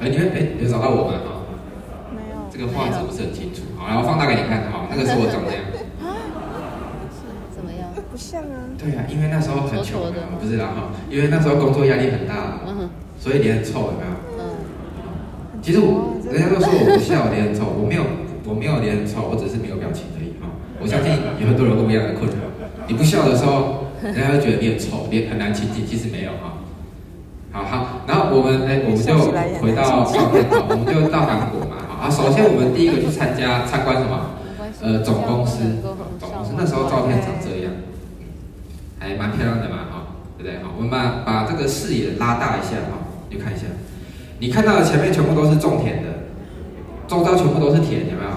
[0.00, 1.14] 哎，你们哎有找到我吗？
[1.24, 1.46] 哈，
[2.10, 5.62] 没有，这个画质不是很清楚，好，然后放大给你看，哈，那个时候我长这样。
[7.54, 7.88] 怎么样？
[8.10, 8.76] 不像啊。
[8.76, 10.02] 对啊，因为那时候很穷，
[10.40, 12.60] 不是啦哈，因为那时候工作压力很大，
[13.16, 14.31] 所以脸很臭，有没有？
[15.62, 15.64] 嗯。
[15.64, 18.02] 其实我，人家都说我不笑，脸很丑，我没有，
[18.44, 20.50] 我没有脸很丑，我只是没有表情而已哈。
[20.82, 22.42] 我相信有很多人跟我一样的困扰，
[22.88, 26.58] 你不笑的时候，人家会觉得你很丑，脸很难亲近，其实没有哈。
[27.54, 29.14] 好好，然后我们哎，我们就
[29.62, 32.08] 回到照片哈，我们就到韩国嘛哈。
[32.08, 34.34] 啊，首先我们第一个去参加参观什么？
[34.82, 35.62] 呃，总公司，
[36.18, 37.70] 总公司那时候照片长这样。
[38.98, 39.94] 还蛮漂亮的嘛，哈，
[40.38, 40.58] 对不对？
[40.58, 42.98] 哈，我们把把这个视野拉大一下，哈，
[43.30, 43.66] 你看一下，
[44.42, 46.08] 你看到的前面全部都是种田的，
[47.06, 48.30] 周遭全部都是田，有没有？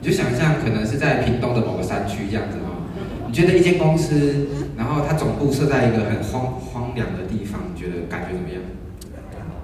[0.00, 2.82] 你就想象可能是在屏东的某个山区这样子，哦。
[3.28, 8.60] 你觉得一间公司，然后它总部设在一个很荒荒凉的地方，你觉得感觉怎么样？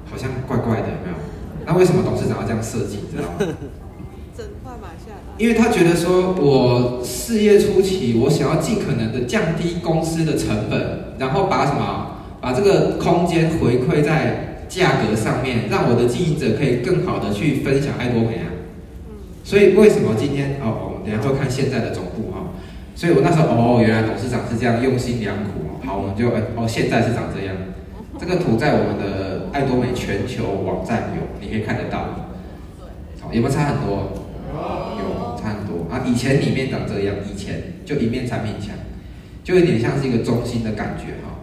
[0.08, 1.16] 好像怪怪的，有没有？
[1.66, 2.98] 那为什么董事长要这样设计？
[3.10, 3.52] 知道吗？
[5.36, 18.52] 因为他觉得说，我事业初期，我想要尽可能的降低公司的成本，然后把什么，把这个空间回馈在价格上面，让我的经营者可以更好的去分享艾多美啊。
[19.42, 22.52] 所以为什么今天哦，我们等下会看现在的总部哈。
[22.94, 25.80] 所以我那时候哦，原来董事长是这样用心良苦哦。
[25.86, 27.56] 好，我们就哦，现在是长这样。
[28.18, 32.28] 这个图在我们的爱多美全球网站有，你可以看得到。
[33.20, 34.12] 好，有没有差很多？
[35.88, 38.76] 啊，以前里面长这样，以前就一面产品墙，
[39.42, 41.37] 就有点像是一个中心的感觉哈。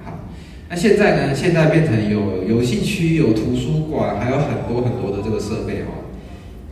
[0.69, 1.33] 那现在呢？
[1.35, 6.09] 现在变成有游戏区、有图书馆，还有很多很多的这个设备哦。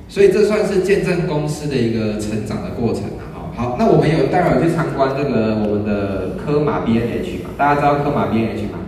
[0.08, 3.51] 所以这算是见证公司的一个成长的过程了哈。
[3.56, 7.51] 好，那我们有待会儿去参观这个我们的科马 B N H 嘛？
[7.58, 8.79] 大家知道科马 B N H 吗？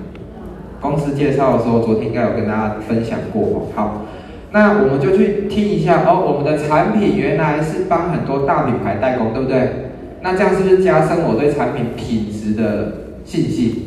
[0.81, 3.67] 公司介绍的时候，昨天应该有跟大家分享过哦。
[3.75, 4.05] 好。
[4.51, 9.91] 那我们就去听一下哦，我们的产品原来是帮很多大品牌代工，对不对？
[10.21, 13.83] 那这样是不是加深我对产品品质的信心？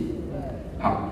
[0.78, 1.07] 好，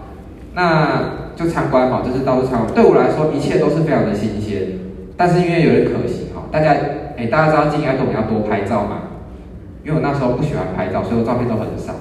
[0.57, 2.73] 那就参观哈，就是到处参观。
[2.73, 4.81] 对我来说，一切都是非常的新鲜，
[5.15, 6.75] 但是因为有点可惜哈，大家
[7.19, 9.03] 哎，大家知道进爱多美要多拍照嘛？
[9.85, 11.93] 因为我那时候不喜欢拍照，所以我照片都很少，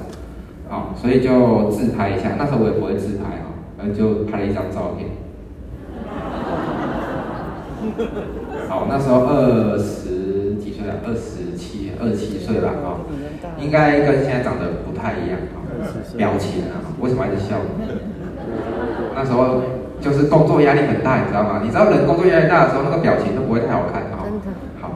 [0.72, 2.32] 啊，所以就自拍一下。
[2.40, 5.10] 那时候我也不会自拍哈，然后就拍了一张照片。
[8.72, 13.04] 好，那时候二十几岁了，二十七、二十七岁吧，哈，
[13.60, 15.60] 应该跟现在长得不太一样，哈，
[16.16, 17.60] 表情啊，为什么还是笑？
[19.16, 19.62] 那时候
[20.02, 21.62] 就是工作压力很大，你知道吗？
[21.64, 24.28] 你知道人工作压力大的时候，那个表情都不会太好看，哈。
[24.82, 24.92] 好，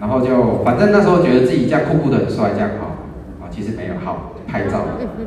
[0.00, 4.80] 然后就反正那时候觉得自己这样酷酷的很帅，这样哈，啊，其实没有，好，拍照。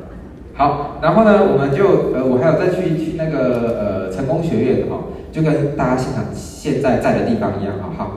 [0.53, 4.97] 好，然后呢，我们就呃，我还有再去去那个呃成功学院哈，
[5.31, 7.89] 就跟大家现场现在在的地方一样哈。
[7.97, 8.11] 好，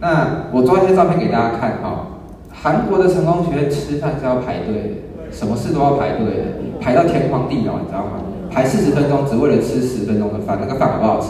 [0.00, 2.06] 那我抓一些照片给大家看哈。
[2.50, 8.24] 韩国的成功学院吃饭是要排队的，什么事都要排队的，排到天荒地老，你知道吗？
[8.56, 11.28] 排四十分钟只为了吃十分钟的饭，那个饭好不好吃？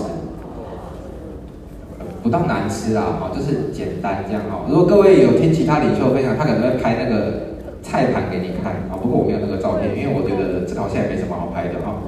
[2.23, 4.63] 不到难吃啦，哈，就是简单这样哈。
[4.69, 7.57] 如果各位有听其他领袖分享，他可能会拍那个。
[7.83, 12.03] 菜盘给你看啊，不过我没有那个照片，因为我觉得这个好像也没什么好拍的哈，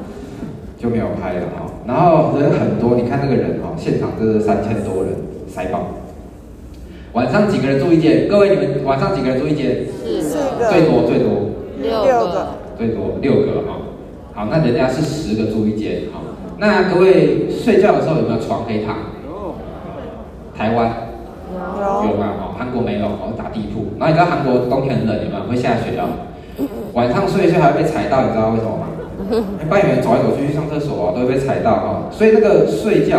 [0.76, 1.70] 就没有拍了哈。
[1.86, 5.14] 然后人很多，你看那个人哈，现场就是三千多人
[5.46, 5.86] 塞爆。
[7.12, 8.26] 晚上几个人住一间？
[8.26, 9.86] 各位你们晚上几个人住一间？
[10.02, 10.66] 四个。
[10.68, 11.54] 最多最多。
[11.80, 12.48] 六个。
[12.76, 13.77] 最多六个哈。
[14.38, 16.20] 好，那人家是十个住一间好。
[16.58, 18.94] 那各位睡觉的时候有没有床可以躺？
[20.56, 20.92] 台湾。
[22.06, 22.38] 有吗？
[22.38, 23.98] 哦，韩国没有，哦，打地铺。
[23.98, 25.42] 然后你知道韩国冬天很冷，有没有？
[25.50, 26.06] 会下雪的。
[26.92, 28.86] 晚上睡一睡还会被踩到，你知道为什么吗？
[29.68, 32.02] 半夜走来走去去上厕所啊，都会被踩到哈。
[32.12, 33.18] 所以那个睡觉，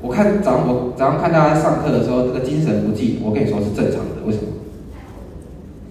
[0.00, 4.22] 我看早上我早上看大家上课的时候，这个精神不济，我跟你说是正常的。
[4.24, 4.46] 为什么？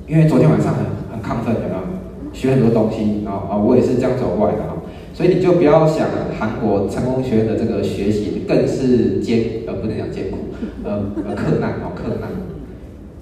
[0.07, 1.83] 因为昨天晚上很很亢奋，有没有？
[2.35, 4.75] 学很多东西，然后啊，我也是这样走过来的哈。
[5.13, 10.37] 所以你就不要想韩国成功学院的这个学习更是艰呃不能讲艰苦，
[10.83, 12.29] 呃呃克难哦克难。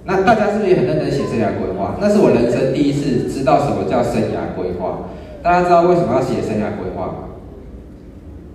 [0.04, 1.94] 那大家是不是也很认真写生涯规划？
[2.00, 5.08] 那是我人生第一次知道什么叫生涯规划。
[5.40, 7.14] 大家知道为什么要写生涯规划吗？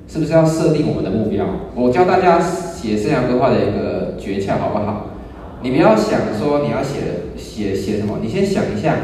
[0.08, 1.46] 是不是要设定我们的目标？
[1.76, 5.06] 我教大家写生涯规划的一个诀窍好不好？
[5.62, 8.96] 你不要想说你要写写写什么，你先想一下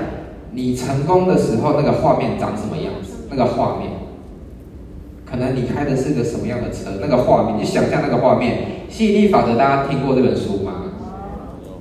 [0.56, 3.92] 你成功的时候那个画面长什么样子，那个画面。
[5.30, 6.92] 可能你开的是个什么样的车？
[7.02, 8.88] 那个画面，你想象那个画面。
[8.88, 10.94] 吸引力法则，大家听过这本书吗？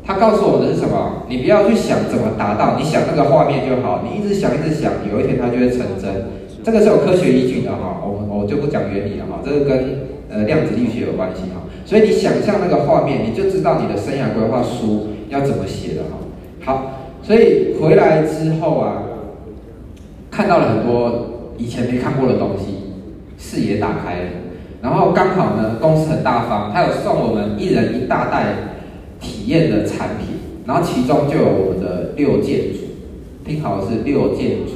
[0.04, 1.22] 他告诉我们的是什么？
[1.28, 4.02] 你不要去想怎么达到，你想那个画面就好。
[4.02, 6.26] 你一直想，一直想，有一天它就会成真。
[6.64, 9.40] 这个是有科学依据的哈，我我就不讲原理了哈。
[9.44, 11.62] 这个跟呃量子力学有关系哈。
[11.84, 16.18] 所以你想象那个画面，你就知道你的生涯规划书要怎么写了哈。
[16.64, 16.92] 好，
[17.24, 19.02] 所以回来之后啊，
[20.30, 22.74] 看到了很多以前没看过的东西，
[23.38, 24.26] 视野打开了。
[24.82, 28.44] 然后刚好呢，公司很大方，他有送我们一人一大袋
[29.18, 32.80] 体验的产品，然后其中就有我们的六件组，
[33.46, 34.74] 听好是六件组，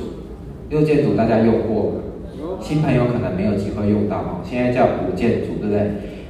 [0.70, 2.00] 六件组大家用过吗？
[2.62, 5.80] 新朋友可能没有机会用到哦，现在叫五件组，对不对？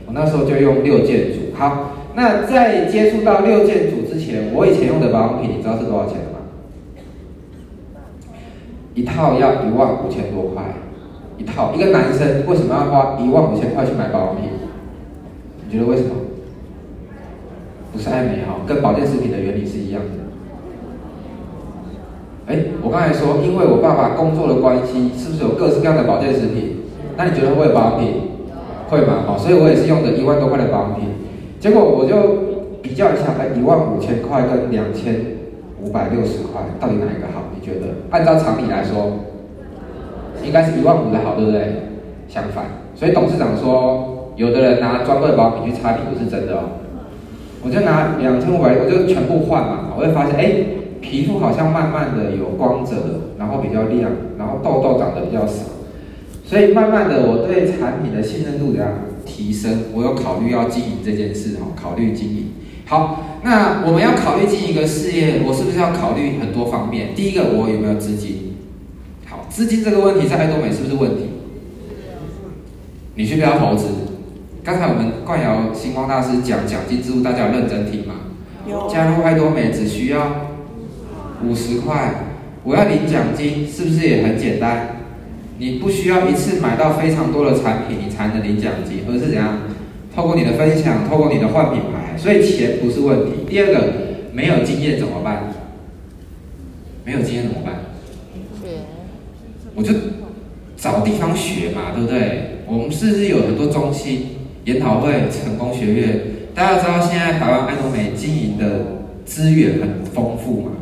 [0.06, 1.54] 我那时候就用六件组。
[1.54, 6.42] 好，那在接触到六件组之前，我以前用的保养品，你知道是多少钱吗？
[8.94, 10.64] 一套要一万五千多块。
[11.38, 14.50] 一套，一个男生为什么要花一万五千块去买保养品？
[15.64, 16.10] 你觉得为什么？
[17.92, 20.08] 不是爱美哈，跟保健食品的原理是一样的。
[22.52, 26.78] 哎，我刚才说，因为我爸爸工作的关系，是不是有各式各样的保健食品？
[27.16, 28.14] 那你觉得会有保养品？
[28.90, 29.22] 会吗？
[29.24, 31.04] 好，所以我也是用的一万多块的保养品。
[31.60, 32.47] 结果我就
[32.98, 35.14] 较一下，哎，一万五千块跟两千
[35.80, 37.44] 五百六十块，到底哪一个好？
[37.54, 37.94] 你觉得？
[38.10, 39.24] 按照常理来说。
[40.44, 41.60] 应该是一万五的好，对不对？
[42.28, 46.60] 相反，所以董事长说，有的人拿专柜保养品去擦皮肤是真的哦。
[47.64, 50.52] 我就拿两千五百，我就全部换嘛，我会发现，哎，
[51.00, 52.94] 皮肤好像慢慢的有光泽，
[53.36, 55.64] 然后比较亮，然后痘痘长得比较少。
[56.44, 58.90] 所以慢慢的，我对产品的信任度这样
[59.26, 62.44] 提升，我有考虑要经营这件事哈，考虑经营。
[62.88, 67.14] 好，那我们要考虑经营一个事业，我是不是要考虑很多方面？
[67.14, 68.56] 第一个，我有没有资金？
[69.26, 71.28] 好资金这个问题在爱多美是不是问题？
[73.14, 73.88] 你去不需要投资？
[74.64, 78.14] 刚才我们冠尧星光大师讲奖金制度，大家有认真听吗？
[78.66, 78.88] 有。
[78.88, 80.48] 加入爱多美只需要
[81.44, 82.24] 五十块，
[82.64, 84.96] 我要领奖金，是不是也很简单？
[85.58, 89.58] 你不需要一次买到非常多的产品，你才能领奖金，而是怎样？
[90.16, 93.32] 透过你的分享，透过你的换品牌，所以钱不是问题。
[93.48, 93.92] 第二个，
[94.32, 95.54] 没有经验怎么办？
[97.04, 97.74] 没有经验怎么办？
[99.74, 99.92] 我就
[100.76, 102.58] 找地方学嘛，对不对？
[102.66, 104.26] 我们是不是有很多中心
[104.64, 106.20] 研讨会、成功学院？
[106.54, 110.72] 大家知道现在台湾爱多美经营的资源很丰富嘛？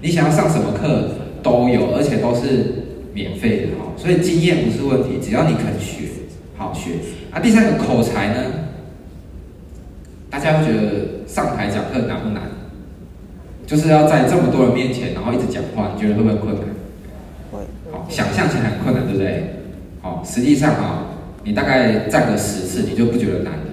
[0.00, 1.10] 你想要上什么课
[1.42, 3.92] 都有，而且都是免费的哈。
[3.96, 6.08] 所以经验不是问题，只要你肯学，
[6.56, 6.92] 好学。
[7.30, 8.40] 啊，第三个口才呢？
[10.36, 12.42] 大家会觉得上台讲课难不难？
[13.66, 16.64] 就是要在这么多人面前，然后一直讲话，你觉得会不会困难？
[18.10, 19.62] 想象起来很困难，对不对？
[20.02, 21.06] 好，实际上啊，
[21.42, 23.64] 你大概站个十次，你就不觉得难了，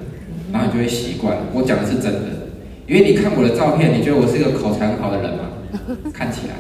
[0.54, 1.36] 然后你就会习惯。
[1.52, 2.48] 我讲的是真的，
[2.88, 5.44] 因为你看我的照片，你觉得我是一个口才很好的人吗？
[6.16, 6.54] 看起来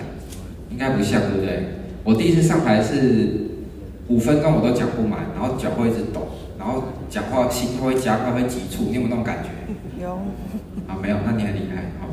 [0.69, 1.63] 应该不像，对不对？
[2.03, 3.47] 我第一次上台是
[4.09, 6.27] 五分钟我都讲不满，然后脚会一直抖，
[6.59, 9.49] 然后讲话心会加快，会急促，你有没有那种感觉？
[10.03, 10.21] 有。
[10.87, 11.89] 啊，没有，那你很厉害。
[11.99, 12.07] 好，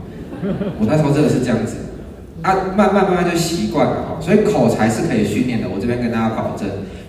[0.79, 1.77] 我那时候真的是这样子。
[2.43, 5.69] 啊，慢慢慢慢就习惯了哈，所以口才是可以训练的。
[5.69, 6.67] 我这边跟大家保证，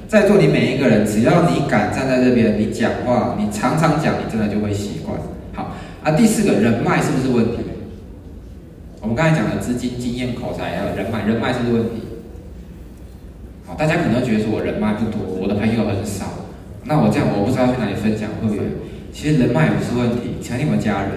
[0.07, 5.17] 在座你每一个人，只要你敢站在这边，你讲话，你常常讲，你真的就会习惯。
[5.53, 5.71] 好，
[6.03, 7.63] 啊，第四个人脉是不是问题？
[8.99, 12.03] 我们刚才讲的资金、经验、口才还有人脉，人脉是不是问题？
[13.65, 16.25] 好，大家可能觉得说我人脉不多，我的朋友很少，
[16.83, 18.65] 那我这样我不知道去哪里分享会员。
[19.13, 21.11] 其实人脉也不是问题，请你们家人，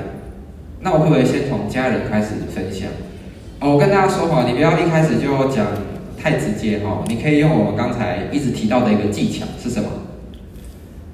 [0.81, 2.89] 那我会不会先从家人开始分享？
[3.61, 5.67] 哦我跟大家说哈，你不要一开始就讲
[6.21, 9.89] 太直接哈，你可以用我们刚才一直提到的一个技巧是什么？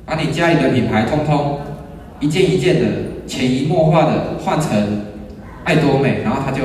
[0.04, 1.60] 把你家里的品牌通通
[2.18, 2.86] 一件一件的
[3.26, 5.02] 潜移默化的换成
[5.62, 6.62] 爱多美，然后他就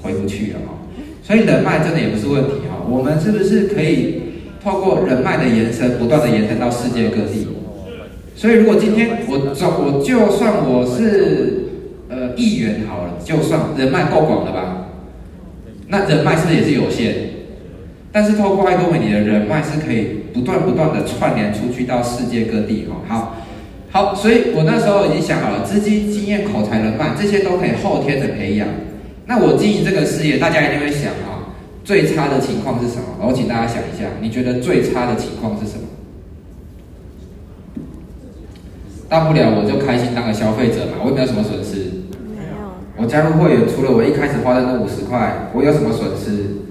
[0.00, 0.78] 回不去了哈。
[1.22, 4.22] 所以人脉真的也不是问题哈，我们是不是可以
[4.64, 7.48] 透过人脉的延伸，不断的延伸到世界各地？
[8.42, 11.68] 所以如果今天我我就算我是
[12.08, 14.88] 呃议员好了，就算人脉够广了吧？
[15.86, 17.14] 那人脉是不是也是有限？
[18.10, 23.06] 但是透过爱多美，你的人脉是可以不断不断的串联出去到世界各地哈。
[23.06, 23.36] 好，
[23.92, 28.66] 好，所以我那时候已经想好了，资金、经验、口才、人脉这些都可以后天的培养。
[29.26, 33.24] 那我经营这个事业，大家一定会想啊，最差的情况是什么？
[33.24, 35.86] 我请大家想一下，你觉得最差的情况是什么？
[39.12, 42.08] 大不了我就开心当个消费者嘛，我也没有什么损失？
[42.96, 46.64] 我加入会员，除了我一开始花的那五十块，我有什么损失？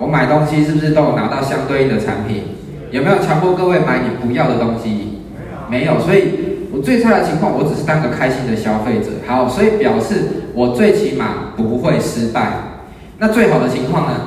[0.00, 2.42] 我买东西是不是都有拿到相对应的产品？
[2.90, 5.22] 有没有强迫各位买你不要的东西？
[5.70, 9.22] 没有，所以我最差的情况，我只是当个开心的消费者。
[9.24, 12.82] 好，所以表示我最起码不会失败。
[13.18, 14.20] 那最好的情况呢？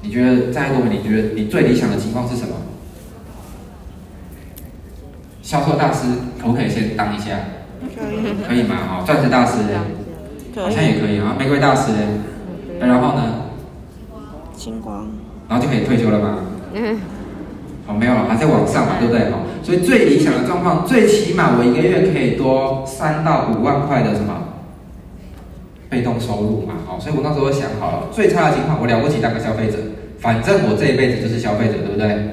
[0.00, 2.56] 你觉得在座，你觉得你最理想的情况是什么？
[5.42, 6.06] 销售大师
[6.40, 7.36] 可不可以先当一下？
[7.82, 8.76] 可以，可以吗？
[8.88, 9.58] 哦，钻石大师？
[10.54, 11.34] 好像也可以啊。
[11.38, 11.98] 玫瑰大师呢？
[12.80, 13.22] 然后呢？
[14.56, 15.08] 星光。
[15.48, 16.38] 然后就可以退休了吗？
[16.72, 17.00] 嗯。
[17.84, 19.30] 好，没有了，还在往上嘛，对不对？
[19.32, 24.32] 好，所以最理想的状况，最起码我一个月可以多三到五万块的什么
[25.90, 26.74] 被动收入嘛。
[26.86, 29.78] 好，所以我那时候想好了，最差的情况，我了不起当个消费者，
[30.20, 32.30] 反正我这一辈子就是消费者，对不对？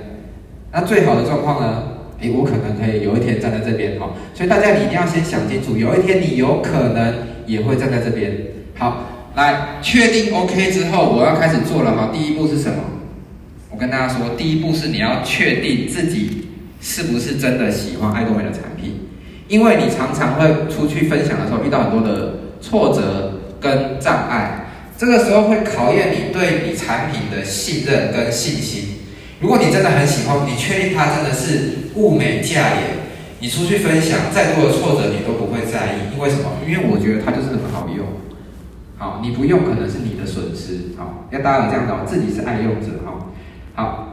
[0.72, 1.84] 那最好的状况呢？
[2.22, 4.09] 诶，我可能可以有一天站在这边，哈。
[4.34, 7.13] 所以大家你一定要先想清楚，有一天你有可能
[7.45, 8.32] 也会站在这边。
[8.76, 12.11] 好，来确定 OK 之后，我要开始做了哈。
[12.13, 12.78] 第一步是什么？
[13.72, 16.47] 我跟大家说，第一步是你要确定自己
[16.82, 18.99] 是不是真的喜欢爱多美的产品，
[19.47, 24.65] 因为你常常会出去分享的时候遇到很多的挫折跟障碍，
[24.97, 28.99] 这个时候会考验你对你产品的信任跟信心。
[29.40, 32.84] 如果你真的很喜欢，你确定它真的是物美价廉，
[33.40, 36.52] 你出去分享再多的挫折你都不会在意，因为什么？
[36.68, 38.06] 因为我觉得它就是很好用。
[38.98, 40.94] 好，你不用可能是你的损失。
[40.98, 42.88] 好，要大家有这样的，自己是爱用者。
[43.06, 43.28] 哈，
[43.76, 44.08] 好，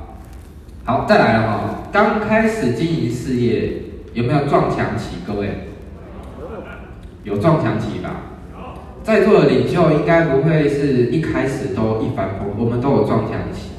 [0.85, 1.89] 好，再来了哈。
[1.91, 3.73] 刚开始经营事业
[4.15, 5.17] 有没有撞墙期？
[5.27, 5.67] 各位，
[7.25, 8.23] 有撞墙期吧？
[9.03, 13.71] 在座的领袖应该不会是一开始都一帆风，我们都有撞墙期。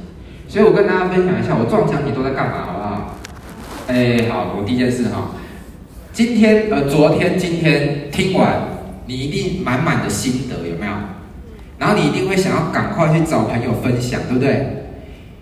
[0.47, 3.17] 所以我跟大家分享一下，我撞墙你都在干嘛，好不好？
[3.87, 5.31] 哎，好，我第一件事哈，
[6.13, 8.61] 今天呃，昨天今天听完，
[9.05, 10.91] 你一定满满的心得有没有？
[11.77, 14.85] 然后你一定会想要赶快去找朋友分享，对不对？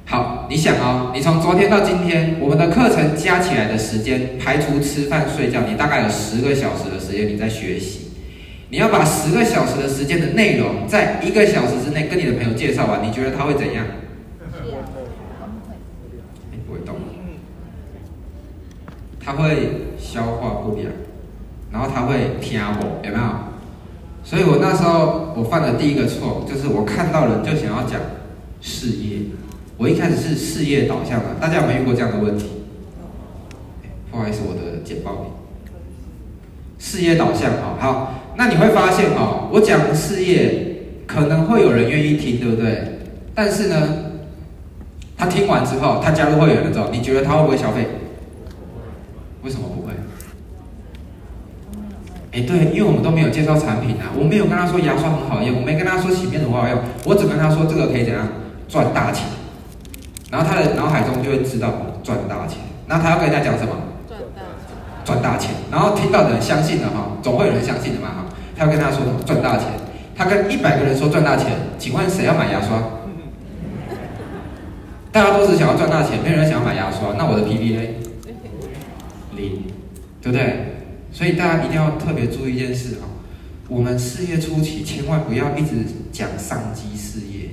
[0.05, 8.11] 好，你想哦，你从昨天到今天，我们的课程加起来的时间，排除吃饭睡觉，你大概有十个小时的时间你在学习。
[8.69, 13.85] 你要把十个小时的时间的内容，在一个小时之内跟你的朋友介绍完，你觉得他会怎样？
[19.25, 20.85] 他会消化不良，
[21.71, 23.23] 然后他会听我，有没有？
[24.23, 27.99] 所以我那时候我犯的第一个错，就是我看到人就想要讲
[28.61, 29.21] 事业。
[29.77, 32.45] 我一开始是事业导向的，大家有没有遇过这样的问题？
[34.11, 35.27] 不好意思，我的简报里，
[36.79, 42.99] 事业导向，好，好，那你会发现哦，我讲事业可能会有人愿意听，对不对？
[43.33, 43.89] 但是呢，
[45.17, 47.85] 他听完之后，他加入会员了之后，你觉得他会不会消费？
[49.45, 49.93] 为什么不会？
[52.33, 58.27] 哎，对，因为我们都没有介绍产品啊，我没有跟他说牙刷很好用，我没跟他说洗面乳很好用，我只跟他说这个可以怎样
[58.67, 59.23] 赚大钱，
[60.31, 61.71] 然后他的脑海中就会知道
[62.03, 62.57] 赚大钱。
[62.87, 63.71] 那他要跟人家讲什么？
[64.09, 64.75] 赚大钱。
[65.05, 65.51] 赚大钱。
[65.71, 68.25] 然后听到的人相信了哈，总会有人相信的嘛哈。
[68.57, 69.67] 他要跟他说赚大钱，
[70.15, 72.81] 他跟一百个人说赚大钱，请问谁要买牙刷？
[75.11, 77.77] 大家都是想要赚大钱，没有人想要买牙刷，那我的 PV
[80.21, 80.73] 对不对？
[81.11, 83.07] 所以大家一定要特别注意一件事啊，
[83.69, 85.77] 我们事业初期千万不要一直
[86.11, 87.51] 讲商机事业，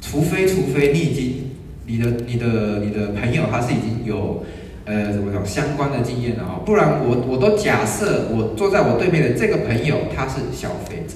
[0.00, 1.50] 除非除非你已经
[1.86, 4.44] 你的你的你的朋友他是已经有
[4.86, 11.14] 呃怎么讲相关的经验了啊，不然我我都假设我坐在我对面的这个朋友他是消费者。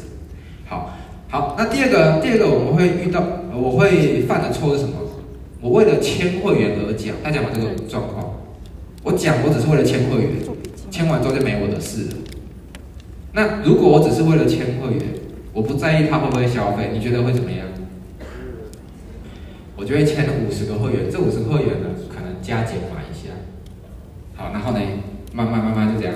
[0.67, 0.95] 好，
[1.29, 3.21] 好，那第二个第二个我们会遇到
[3.53, 4.95] 我会犯的错是什么？
[5.61, 8.34] 我为了签会员而讲，大家把这个状况。
[9.05, 10.31] 我讲，我只是为了签会员，
[10.91, 12.17] 签完之后就没我的事了。
[13.33, 15.03] 那如果我只是为了签会员，
[15.53, 17.67] 我不在意他会不会消费，你觉得会怎么样？
[19.77, 23.35] 我就会签了五十个会员，这五十个会员呢，可能加减买一下。
[24.37, 24.81] 好，然后呢，
[25.35, 26.15] 慢慢慢慢就这样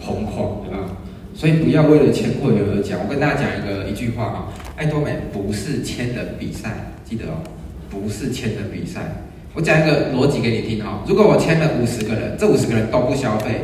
[0.00, 0.96] 红红，对吧？
[1.34, 2.98] 所以不要为了签会员而讲。
[2.98, 7.44] 我跟大家讲一个一句话啊，爱多美不是签的比赛，记得哦，
[7.88, 9.27] 不是签的比赛。
[9.58, 13.62] 我讲一个逻辑给你听哈，如果我签了五十个人，这五十个人都不消费，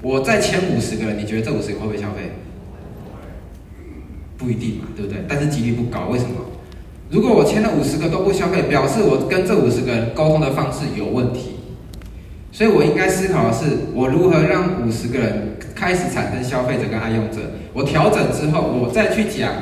[0.00, 2.32] 我再签五十个人，你觉得这五十个会不会消费？
[4.38, 5.22] 不一定嘛，对不对？
[5.28, 6.30] 但是几率不高，为什么？
[7.10, 11.56] 如果我签了五十个都不消费，表示我跟这五十个人沟通的方式有问题，
[12.50, 17.40] 所以我应该思考的是，我如何让五十个人开始产生消费者跟爱用者，
[17.74, 19.52] 我调整之后，我再去讲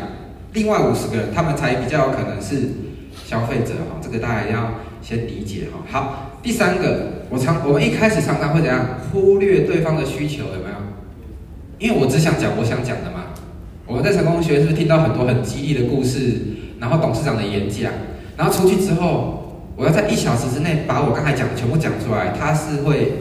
[0.52, 2.70] 另外五十个人，他们才比较有可能是
[3.24, 4.70] 消费者哈，这个大家要。
[5.06, 10.74] 先理解哈，好，第三个，我常我们一开始常常会怎样忽略对方的需求，有没有？
[11.78, 13.26] 因为我只想讲我想讲的嘛。
[13.86, 16.40] 我们在成功学是不是听到很多很激励的故事，
[16.80, 17.92] 然后董事长的演讲，
[18.36, 23.12] 然后出去之后，我要在一小时之内把我刚才讲的全部讲出来，他是会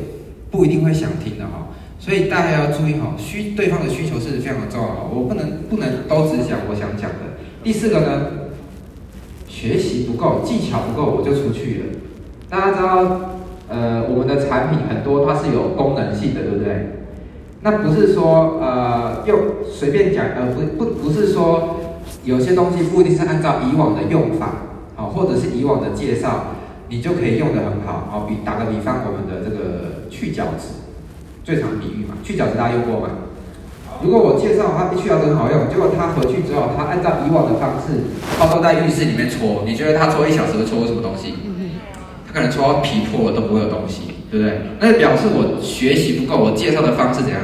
[0.49, 1.67] 不一定会想听的哈。
[1.99, 7.37] 所以大家要注意哈，需对方的需求是非常的重要，我不能不能都只讲我想讲的。
[7.63, 8.25] 第四个呢，
[9.55, 11.85] 学习不够，技巧不够，我就出去了。
[12.49, 13.21] 大家知道，
[13.69, 17.07] 呃，我们的产品很多它是有功能性的，对不对？
[17.61, 19.39] 那不是说呃用
[19.71, 21.77] 随便讲，呃不不不是说
[22.25, 24.47] 有些东西不一定是按照以往的用法
[24.97, 26.47] 啊，或者是以往的介绍，
[26.89, 28.27] 你就可以用得很好啊。
[28.27, 30.83] 比打个比方，我们的这个去角质。
[31.45, 33.07] 最常比喻嘛，去角质大家用过吗？
[34.03, 38.03] 如果我介绍他必须要很好用，结果他回去之后，他按照以往的方式，
[38.37, 41.33] 他都在浴室里面搓，你觉得他搓一小时会搓出什么东西？
[42.27, 44.61] 他可能搓到皮破了都不会有东西，对不对？
[44.79, 47.39] 那就表示我学习不够，我介绍的方式怎样？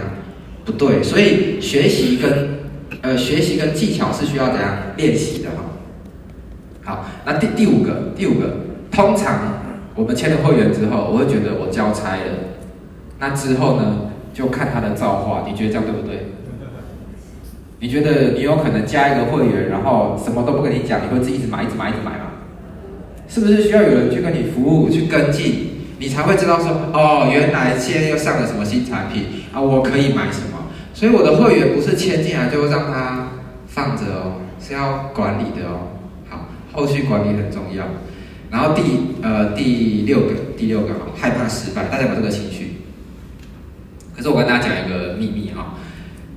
[0.65, 2.59] 不对，所以学习跟
[3.01, 5.63] 呃学习跟技巧是需要怎样练习的哈。
[6.83, 8.57] 好，那第第五个，第五个，
[8.91, 9.61] 通常
[9.95, 12.23] 我们签了会员之后，我会觉得我交差了。
[13.19, 16.30] 那之后呢，就看他的造化，你觉得这样对不对？
[17.81, 22.27] 你觉得你有可能加一个会员，然后什么都不跟你讲，你会自己一直买、一直买、一直买吗？
[23.27, 30.69] 是不是需要有人去跟你服务、去跟进，你才会知道说，哦，原来现在又上了什么新产品啊，我可以买什么？
[30.93, 33.29] 所以我的会员不是签进来就让他
[33.65, 35.97] 放着哦，是要管理的哦。
[36.29, 37.85] 好，后续管理很重要。
[38.51, 38.83] 然后第
[39.23, 42.75] 呃第六个，第六个害怕失败，大家有没有这个情绪？
[44.15, 45.77] 可是我跟大家讲一个秘密哈，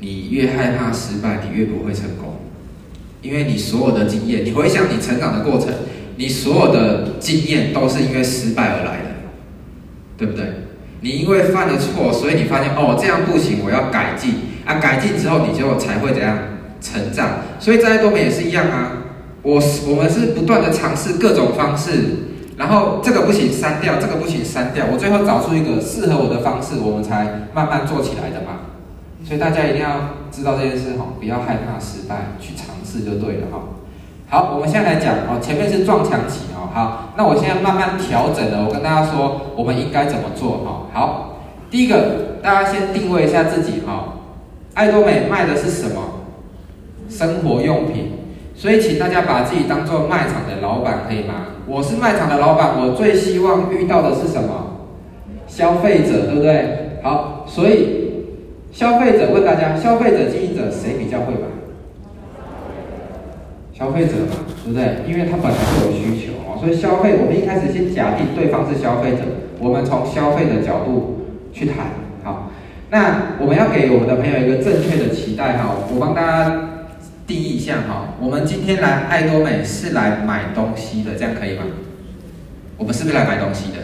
[0.05, 2.34] 你越害怕失败，你越不会成功，
[3.22, 5.68] 因为你所有的经验，你回想你成长的过程，
[6.16, 9.09] 你所有的经验都是因为失败而来的，
[10.18, 10.44] 对不对？
[11.00, 14.34] 你因为犯了错，所以你发现哦这样不行，我要改进
[14.66, 16.36] 啊，改进之后你就才会怎样
[16.82, 17.40] 成长。
[17.59, 19.05] 所以在多美也是一样啊，
[19.40, 19.55] 我
[19.88, 21.92] 我们是不断的尝试各种方式。
[22.57, 24.84] 然后这个不行，删掉；这个不行，删掉。
[24.92, 28.43] 我最后找出一个适合我的方式，我们才慢慢做起来的。
[29.25, 29.89] 所以大家一定要
[30.31, 33.59] 知道这件事哈，不要害怕失败，去尝试就对了哈。
[34.29, 36.68] 好，我们现在来讲哦，前面是撞墙期哦。
[36.72, 40.87] 好，那我现在慢慢调整了，我跟大家说，我们应该怎么做哈？
[40.93, 41.39] 好，
[41.70, 44.14] 第一个，大家先定位一下自己哈。
[44.75, 46.03] 爱多美卖的是什么？
[47.09, 48.12] 生活用品。
[48.57, 51.35] 所以请大家把自己当做卖场的老板，可以吗？
[51.66, 54.81] 我是卖场的老板，我最希望遇到的是什么？
[55.47, 56.99] 消费者，对不对？
[57.03, 58.03] 好，所以
[58.75, 61.47] 消费者问大家，消费者经营者谁比较会买？
[63.72, 64.97] 消费者嘛，对不对？
[65.09, 69.18] 因为他本来就有需求，所以消费，我们一开始先假定对方是消费者，
[69.61, 71.87] 我们从消费的角度去谈。
[72.25, 72.51] 好，
[72.91, 76.70] 那我们要给我们的朋友一个正确的期待哈，我帮大家。
[77.27, 81.62] 第一项哈，我们今天来爱多美是来买东西的，这样可以吗？
[82.77, 83.79] 我们是不是来买东西的？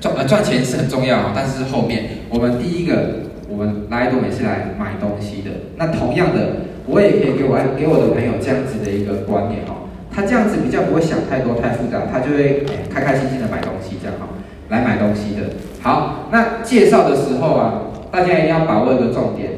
[0.00, 2.04] 赚呃赚钱是很重要，但是后面。
[2.30, 3.20] 我们第一个，
[3.54, 5.50] 我们来多美是来买东西的。
[5.76, 14.26] 那同样的，我也可以给我爱给我的朋友这样子的一个观念哦，他这样子比较不会想太多太复杂，他就会开开心心的买东西这样哈，
[14.70, 15.54] 来买东西的。
[15.80, 19.52] 好，那介绍的时候啊，大家一定要把握一个重点，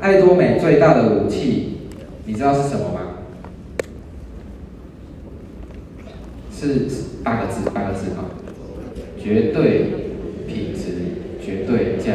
[0.00, 1.74] 爱多美最大的武器。
[2.24, 3.00] 你知道是什么吗？
[6.50, 6.88] 是
[7.22, 8.24] 八个字，八个字哈，
[9.22, 9.90] 绝对
[10.48, 12.14] 品质，绝对价。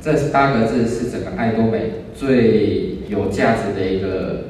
[0.00, 4.44] 这八个字，是整个爱多美最有价值的一个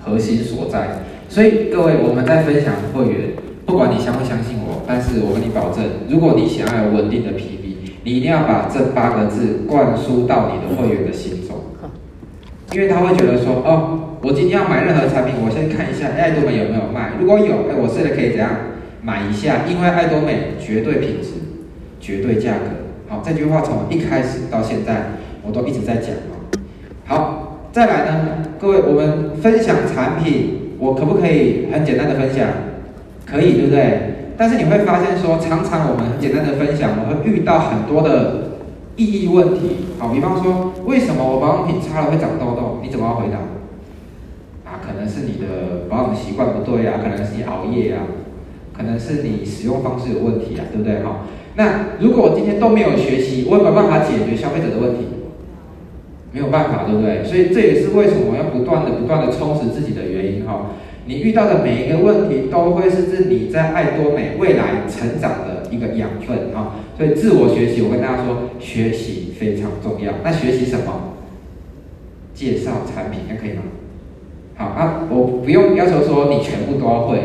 [0.00, 1.00] 核心所在。
[1.28, 3.30] 所以各位，我们在分享会员，
[3.64, 11.56] 不管你相不相信我，但是我跟你保证，如果你想要有稳定的 PB，你一定要把这八个字灌输到你的会员的心中，
[12.72, 14.06] 因为他会觉得说，哦。
[14.22, 17.12] 我今天要买任何产品，我先看一下爱多美有没有卖。
[17.18, 18.50] 如果有，哎，我现在可以怎样
[19.00, 19.64] 买一下？
[19.66, 21.40] 因为爱多美绝对品质，
[21.98, 22.79] 绝对价格。
[23.10, 25.06] 好，这句话从一开始到现在，
[25.44, 26.14] 我都一直在讲。
[27.06, 32.46] 好，再来呢，各位，我们分享产品，我可不可以很简单的分享？
[33.26, 34.32] 可以，对不对？
[34.38, 38.52] 但是你会发现说，常常我们很简单的分享，我们会遇到很多的
[38.94, 39.86] 意义问题。
[39.98, 42.78] 好，比方说，为什么我保养品擦了会长痘痘？
[42.80, 43.38] 你怎么要回答？
[44.70, 48.06] 啊可能是你的保养习惯不对啊，可能是你熬夜啊，
[48.72, 51.26] 可能是你使用方式有问题啊，对不对哈？
[51.56, 55.06] 那如果我今天都没有学习，我有没有办法解决消费者的问题？
[56.32, 57.24] 没有办法，对不对？
[57.24, 60.70] 所以这也是为什么我要不断的、不断的充实自己的原因哈。
[61.06, 66.76] 你遇到的每一个问题，都会是你在爱多美未来成长的一个养分哈。
[66.96, 70.12] 所以自我学习，我跟大家说，学习非常重要。
[70.22, 71.16] 那学习什么？
[72.32, 73.62] 介绍产品，那可以吗？
[74.54, 77.18] 好啊，我不用要求说你全部都要会，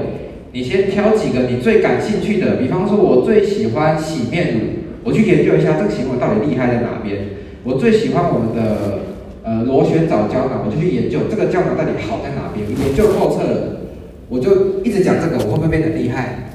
[0.55, 4.59] 你先挑几个你最感兴趣的，比方说我最喜欢洗面乳，
[5.03, 7.27] 我去研究一下这个洗面乳到底厉害在哪边。
[7.65, 8.99] 我最喜欢我们的
[9.43, 13.81] 呃螺旋藻胶囊，我就去研究这个胶囊到底好在哪边，研究透彻了，
[14.29, 16.47] 我就一直讲这个，我会不会变得厉害？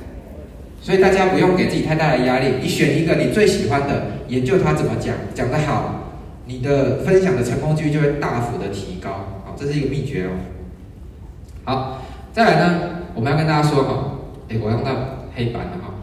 [0.81, 6.15] 所以大家不用给自己太大的压力，你选一个你最喜欢的，研究它怎么讲，讲得好，
[6.47, 9.11] 你的分享的成功几率就会大幅的提高。
[9.45, 10.31] 好，这是一个秘诀哦。
[11.65, 12.81] 好，再来呢，
[13.15, 14.91] 我们要跟大家说哈，哎，我用到
[15.35, 15.95] 黑板了哈。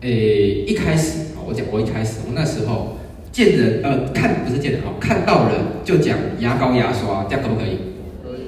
[0.00, 2.96] 哎，一开始啊，我讲我一开始，我那时候
[3.30, 7.78] 见人呃看不是见人哦，看到人就讲牙膏牙刷，这样可不可以？
[8.22, 8.42] 可以，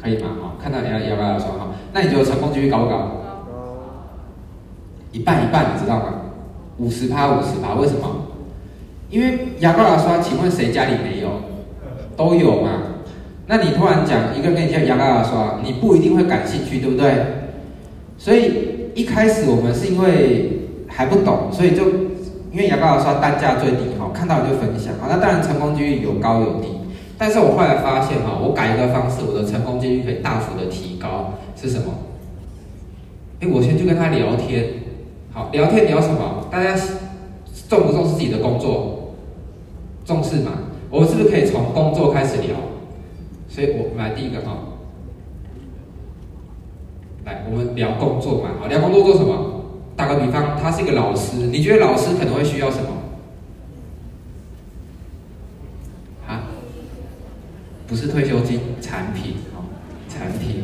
[0.00, 0.30] 可以吗？
[0.40, 3.12] 哈，看到牙牙膏牙刷哈，那你觉得成功几率高不高？
[5.12, 6.14] 一半一半，你知道吗？
[6.78, 8.26] 五十趴五十趴，为什么？
[9.08, 11.30] 因为牙膏牙刷，请问谁家里没有？
[12.16, 12.70] 都有嘛？
[13.48, 17.12] 那你突然讲一个人跟你讲牙膏牙刷，你不一定会感兴趣，对不对？
[18.18, 21.84] 所以一开始我们是因为还不懂，所以就
[22.50, 25.06] 因为牙膏牙刷单价最低哈，看到就分享啊。
[25.08, 26.68] 那当然成功几率有高有低，
[27.16, 31.94] 但是我后来发现哈，我改一个方式，我的成功几率可以大幅的提高，是什么？
[33.40, 34.64] 哎，我先去跟他聊天。
[35.32, 36.48] 好，聊天聊什么？
[36.50, 36.74] 大家
[37.68, 39.12] 重不重视自己的工作？
[40.04, 40.52] 重视嘛？
[40.88, 42.56] 我们是不是可以从工作开始聊？
[43.56, 44.54] 所以我们来第一个哈，
[47.24, 48.50] 来我们聊工作嘛。
[48.60, 49.62] 好，聊工作做什么？
[49.96, 52.90] 打个比方，他是一个老师，你觉得老师可能会需要什么？
[56.28, 56.42] 啊？
[57.86, 59.64] 不是退休金，产品哦，
[60.06, 60.62] 产品。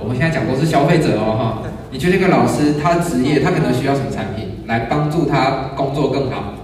[0.00, 1.62] 我们现在讲都是消费者哦，哈。
[1.92, 6.54] 你觉得一个老师，他的职业，他可能需要什么产品来帮助他工作更好？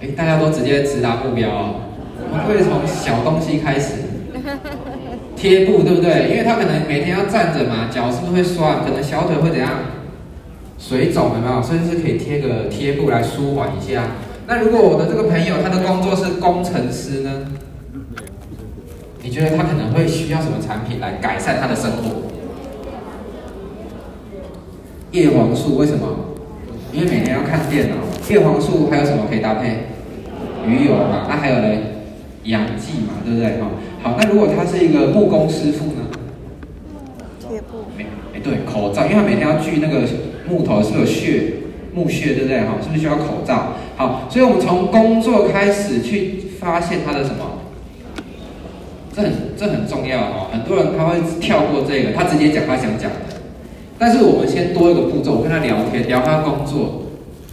[0.00, 1.74] 哎，大家都直接直达目标哦。
[2.30, 3.94] 我们会从小东西开始，
[5.34, 6.28] 贴布对不对？
[6.30, 8.84] 因为他可能每天要站着嘛，脚是不是会酸？
[8.84, 9.70] 可能小腿会怎样？
[10.78, 11.62] 水肿有没有？
[11.62, 14.04] 所以是可以贴个贴布来舒缓一下。
[14.46, 17.46] 那如果我的这个朋友，他的工作是工程师呢？
[19.22, 22.22] 你觉得他可能会需要什么产品来改善他的生活？
[25.10, 26.06] 叶黄素为什么？
[26.92, 27.96] 因为每天要看电脑。
[28.30, 29.88] 叶黄素还有什么可以搭配？
[30.66, 31.68] 鱼油嘛，那还有呢？
[32.48, 33.60] 阳剂嘛，对不对？
[33.60, 33.68] 哈，
[34.02, 36.08] 好，那如果他是一个木工师傅呢？
[37.38, 37.84] 贴布。
[37.96, 40.00] 没，哎，对，口罩，因为他每天要锯那个
[40.48, 41.52] 木头，是不是有屑，
[41.94, 42.60] 木屑，对不对？
[42.60, 43.74] 哈，是不是需要口罩？
[43.96, 47.58] 好，所以我们从工作开始去发现他的什么？
[49.14, 50.48] 这很，这很重要哈。
[50.52, 53.36] 很多人他会跳过这个，他直接讲他想讲的。
[53.98, 57.02] 但是我们先多一个步骤，我跟他聊天，聊他工作。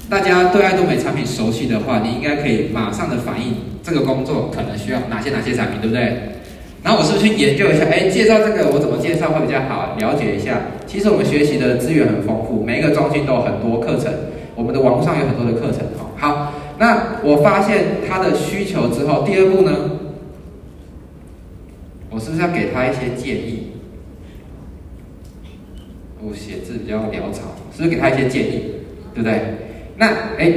[0.10, 6.36] 大家对爱多美产品熟悉的话，你应该可以马上的反应这个工作可能需要哪些哪些产品，对不对？
[6.84, 7.86] 然后我是不是去研究一下？
[7.86, 9.95] 哎，介绍这个我怎么介绍会比较好？
[9.97, 10.62] 了解一下。
[10.86, 14.14] 其实我们学习的资源很丰富，每一个中心都有很多课程，
[14.53, 16.14] 我们的网络上有很多的课程哦。
[16.16, 19.72] 好，那我发现他的需求之后，第二步呢，
[22.12, 23.72] 我是不是要给他一些建议？
[26.22, 28.62] 我写字比较潦草，是不是给他一些建议，
[29.16, 29.64] 对不对？
[29.98, 30.52] 那哎，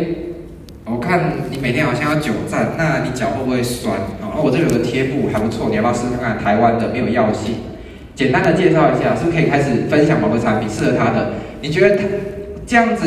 [0.84, 3.96] 我看你每天好像要久站，那你脚会不会酸？
[4.20, 6.38] 哦，我这里有个贴布还不错，你要不要试试看？
[6.38, 7.54] 台湾的没有药性，
[8.14, 11.34] 简单的介绍一下，是不是可以开始分享某个产品适合他的？
[11.60, 12.04] 你觉得他
[12.66, 13.06] 这样子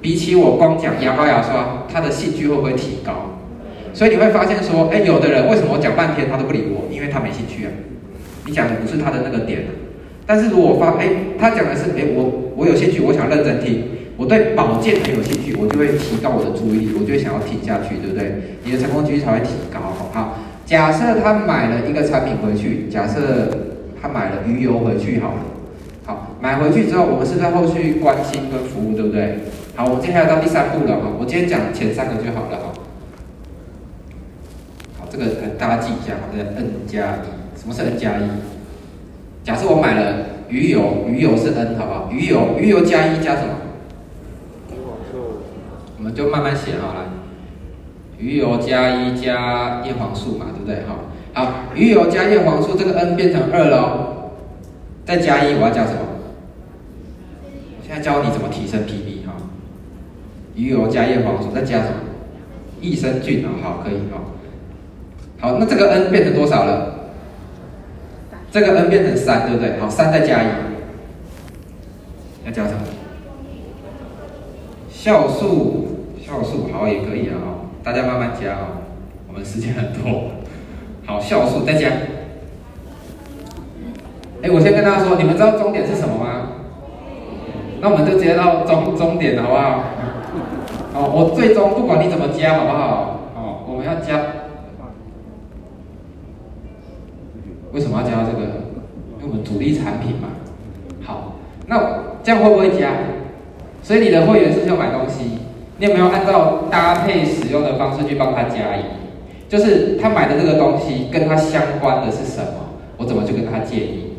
[0.00, 3.40] 比起我光讲牙膏牙刷，他的兴趣会不会提高？
[3.92, 6.86] 所以你会发现说，哎，有的人为什么我讲半天他都不理我？
[6.92, 7.70] 因为他没兴趣啊，
[8.46, 9.62] 你讲的不是他的那个点。
[10.26, 11.08] 但是如果我发，哎，
[11.38, 13.84] 他讲的是，哎，我我有兴趣，我想认真听，
[14.16, 18.58] 我对保健很有兴趣，我就会提高我的注意力，我就会想要听下去，对不对？
[18.62, 19.80] 你的成功几率才会提高。
[20.12, 23.50] 好，假设他买了一个产品回去，假设
[24.00, 25.38] 他买了鱼油回去，好了，
[26.06, 29.40] 好，买回去之后，我们是在后续关心跟服务，对不对？
[29.74, 32.72] 好，我们接下来到第三步了哈，我今天讲前三个就好了哈。
[34.96, 35.24] 好，这个
[35.58, 38.30] 大家记一下，这个 N 加一，什么是 N 加一？
[39.42, 42.08] 假设我买了鱼油，鱼油是 N，好不好？
[42.12, 43.48] 鱼油，鱼油加一加什么？
[46.04, 47.06] 我们就慢慢写好了。
[48.18, 50.84] 鱼油加一加叶黄素嘛，对不对？
[50.86, 50.98] 好，
[51.32, 53.78] 好，鱼油加叶黄素，这个 N 变成二了。
[53.80, 54.10] 哦
[55.06, 56.00] 再加一，我要加什么？
[57.42, 59.32] 我现在教你怎么提升 PB 哈。
[60.54, 61.96] 鱼油加叶黄素，再加什么？
[62.82, 64.20] 益生菌啊，好，可以哈。
[65.40, 66.94] 好，那这个 N 变成多少了？
[68.52, 69.80] 这个 n 变成三，对不对？
[69.80, 70.46] 好，三再加一，
[72.44, 72.80] 要加什么？
[74.90, 75.93] 酵素，
[76.24, 77.36] 酵素好也可以啊，
[77.82, 78.68] 大家慢慢加啊，
[79.28, 80.30] 我们时间很多。
[81.04, 81.88] 好，酵素再加。
[84.42, 86.48] 哎，我先跟大家说，你们知道终点是什么吗？
[87.82, 89.84] 那我们就直接到终终点，好不好？
[90.96, 93.20] 哦，我最终不管你怎么加，好不好？
[93.36, 94.18] 哦，我们要加。
[97.72, 98.44] 为什么要加这个？
[99.20, 100.28] 因为我们主力产品嘛。
[101.02, 101.34] 好，
[101.66, 101.76] 那
[102.22, 102.92] 这样会不会加？
[103.82, 105.33] 所以你的会员是不是要买东西？
[105.78, 108.84] 你有没有按照搭配使用的方式去帮他加一？
[109.48, 112.74] 就是他买的这个东西跟他相关的是什么？
[112.96, 114.12] 我怎么去跟他建议？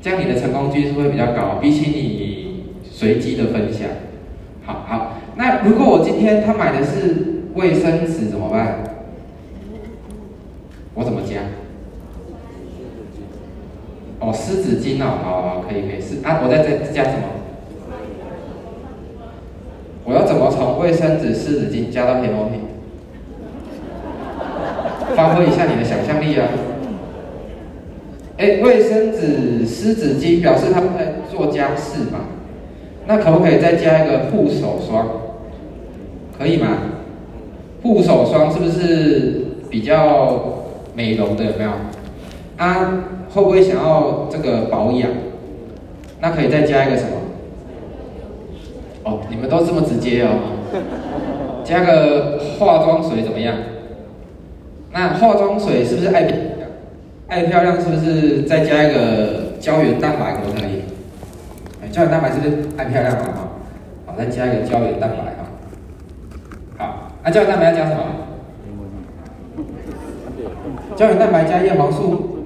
[0.00, 1.58] 这样你的成功几率是会比较高？
[1.60, 3.88] 比起你随机的分享。
[4.64, 8.78] 好好，那如果我今天他买的是卫生纸怎么办？
[10.94, 11.40] 我怎么加？
[14.20, 17.43] 哦，湿纸巾哦，好好，可以可以，是啊，我在这加什么？
[20.04, 22.60] 我要怎么从卫生纸、湿纸巾加到偏方品？
[25.16, 26.48] 发挥一下你的想象力啊！
[28.36, 32.20] 哎，卫生纸、湿纸巾表示他们在做家事嘛？
[33.06, 35.06] 那可不可以再加一个护手霜？
[36.36, 36.68] 可以吗？
[37.82, 41.44] 护手霜是不是比较美容的？
[41.44, 41.70] 有没有？
[42.56, 45.08] 啊，会不会想要这个保养？
[46.20, 47.10] 那可以再加一个什么？
[49.04, 50.30] 哦，你们都这么直接哦。
[51.64, 53.54] 加个化妆水怎么样？
[54.92, 56.68] 那化妆水是不是爱漂亮？
[57.28, 60.82] 爱漂亮是不是再加一个胶原蛋白可不可以？
[61.90, 63.24] 胶原蛋白是不是爱漂亮嘛？
[63.24, 63.48] 哈，
[64.06, 65.46] 好，再加一个胶原蛋白哈。
[66.76, 68.02] 好，那胶原蛋白要加什么？
[70.96, 72.44] 胶原蛋白加叶黄素，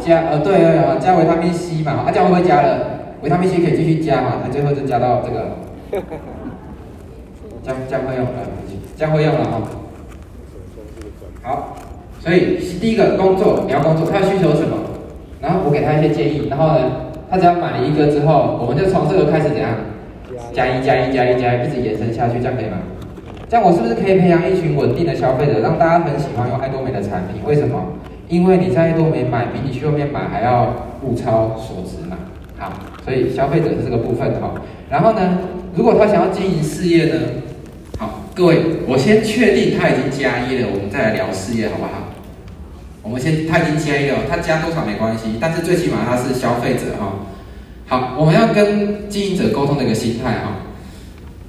[0.00, 2.95] 加呃对对啊，加维他命 C 嘛，啊这样会不会加了？
[3.22, 4.34] 维他命 C 可以继续加嘛？
[4.44, 5.56] 它最后就加到这个，
[7.62, 8.32] 这样这样会用了，
[8.96, 9.62] 这样会用了哈。
[11.42, 11.76] 好，
[12.20, 14.76] 所以第一个工作你要工作，他的需求是什么？
[15.40, 16.90] 然后我给他一些建议，然后呢，
[17.30, 19.70] 他只要买了一个之后，我们就从这个开始怎样？
[20.52, 22.78] 加一加一加一加一，一直延伸下去，这样可以吗？
[23.48, 27.42] 这样我是不是可以培养一群稳定的消费者，让大家很喜欢用爱多美的产品？
[27.46, 27.80] 为什么？
[28.28, 32.16] 因为你在爱多美买，比你去外面买还要物超所值嘛。
[32.58, 32.72] 好，
[33.06, 34.52] 所以消费者是这个部分哈。
[34.90, 35.38] 然后呢，
[35.76, 37.14] 如果他想要经营事业呢？
[37.96, 42.12] 好，各位，我先确定他已经加一了，我们再来聊事业好不好？
[43.02, 47.26] 我们先，他已经加一了，他加多少没关系，但是最起码他是消费者哈。
[47.86, 50.56] 好，我们要跟经营者沟通的一个心态哈。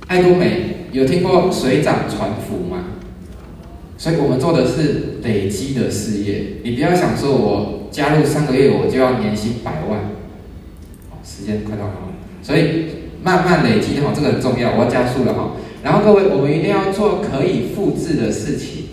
[0.05, 0.77] 爱多美。
[0.93, 2.85] 有听过水涨船浮吗？
[3.97, 6.43] 所以我们做的是累积的事业。
[6.63, 9.99] 你不要想说，我加入三个月我就要年薪百万。
[11.47, 11.93] 时间快到了，
[12.43, 15.51] 所以慢慢累积哈，这个很重要，我要加速了哈。
[15.81, 18.83] 然后各位，我们一定要做可以复制的事情，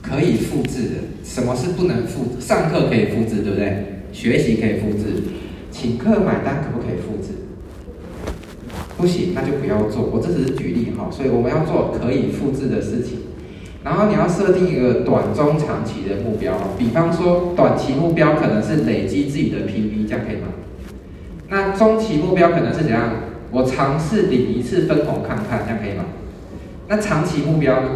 [0.00, 0.94] 可以复制的。
[1.22, 2.40] 什么是不能复？
[2.40, 4.00] 上课可以复制，对不对？
[4.10, 5.22] 学习可以复制，
[5.70, 7.44] 请客买单可不可以复制？
[8.96, 10.08] 不行，那就不要做。
[10.10, 13.18] 我这只是举例哈，所以我们要做可以复制的事情。
[13.84, 20.48] 然后你要设定一个短中长期的目标，比方说短期目标可能是累积自己的 PV，这样可以吗？
[21.52, 23.12] 那中期目标可能是怎样？
[23.50, 26.06] 我尝试领一次分红看看，这样可以吗？
[26.88, 27.88] 那长期目标呢？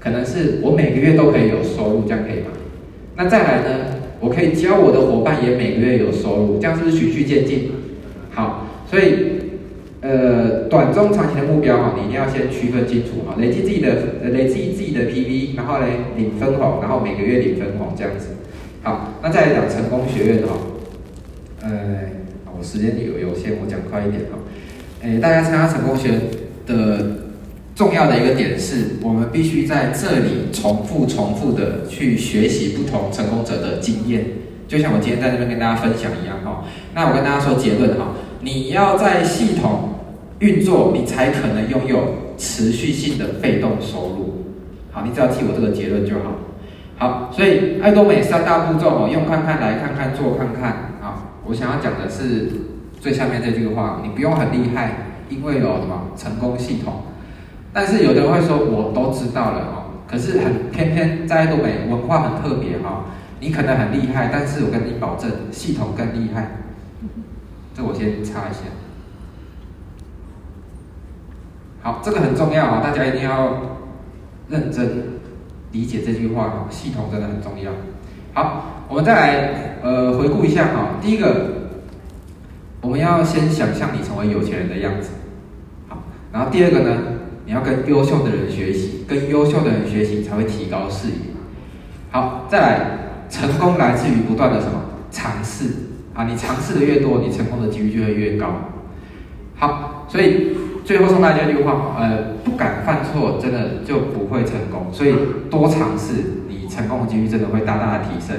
[0.00, 2.46] 可能是我每个月都可以有收入，这样可以吗？
[3.16, 3.86] 那再来呢？
[4.20, 7.70] 我可以教我的伙伴也每个月有收入，这样是不是循序渐进？
[8.30, 9.42] 好，所以。
[10.04, 13.88] 呃，短中长期的目标哈，你一定要先区分清楚哈，累积自己的，
[14.32, 18.30] 累积自己的 PV，然后呢，领分红，然后每个月领分红这样子。
[18.82, 20.56] 好，那再来讲成功学院哈，
[21.62, 21.70] 呃，
[22.62, 24.38] 时间有有限，我讲快一点哈。
[25.02, 26.12] 诶，大家参加成功学
[26.66, 27.18] 的
[27.74, 34.24] 重要的一个点是，我们必须在这里重复重复的去学习不同成功者的经验，
[34.68, 36.64] 就像我今天在这边跟大家分享一样哈。
[36.94, 39.88] 那我跟大家说结论哈，你要在系统。
[40.38, 44.42] 运作，你才可能拥有持续性的被动收入。
[44.90, 46.34] 好，你只要记我这个结论就好。
[46.98, 50.91] 好，所以爱多美三大步骤哦，用看看，来看看，做看看。
[51.44, 52.50] 我想要讲的是
[53.00, 54.92] 最下面这句话，你不用很厉害，
[55.28, 57.02] 因为有什么成功系统。
[57.72, 63.06] 但是有的人会说，我都知道了哦，可是很偏偏在东北文化很特别哈，
[63.40, 66.58] 你可能很厉害，但是我跟你保证，系统更厉害。
[67.74, 68.60] 这我先插一下。
[71.80, 73.78] 好，这个很重要啊，大家一定要
[74.48, 75.18] 认真
[75.72, 76.66] 理解这句话哈。
[76.70, 77.72] 系统真的很重要。
[78.34, 80.90] 好，我们再来呃回顾一下哈。
[81.00, 81.46] 第一个，
[82.82, 85.08] 我们要先想象你成为有钱人的样子。
[85.88, 86.98] 好，然后第二个呢，
[87.46, 91.14] 你要跟优秀的人学习，跟优秀的人学习才会提高视野。
[92.10, 92.80] 好，再来，
[93.30, 94.72] 成功来自于不断的什么
[95.10, 95.70] 尝试
[96.12, 96.24] 啊？
[96.24, 98.46] 你尝试的越多，你成功的几率就会越高。
[99.56, 100.54] 好，所以。
[100.84, 104.84] 最后送大家一句话，呃，不敢犯错，真的就不会成功。
[104.92, 105.14] 所以
[105.48, 106.14] 多尝试，
[106.48, 108.36] 你成功的几率真的会大大的提升。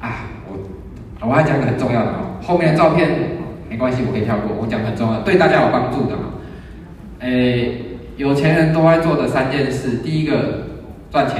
[0.00, 3.08] 啊，我我还讲一个很重要的哦，后面的照片
[3.68, 4.56] 没关系，我可以跳过。
[4.60, 6.24] 我讲很重要，对大家有帮助的嘛。
[7.20, 7.82] 诶，
[8.16, 10.66] 有钱人都爱做的三件事，第一个
[11.10, 11.36] 赚钱。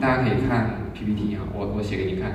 [0.00, 2.30] 大家可以看 PPT 啊，我我写给你看。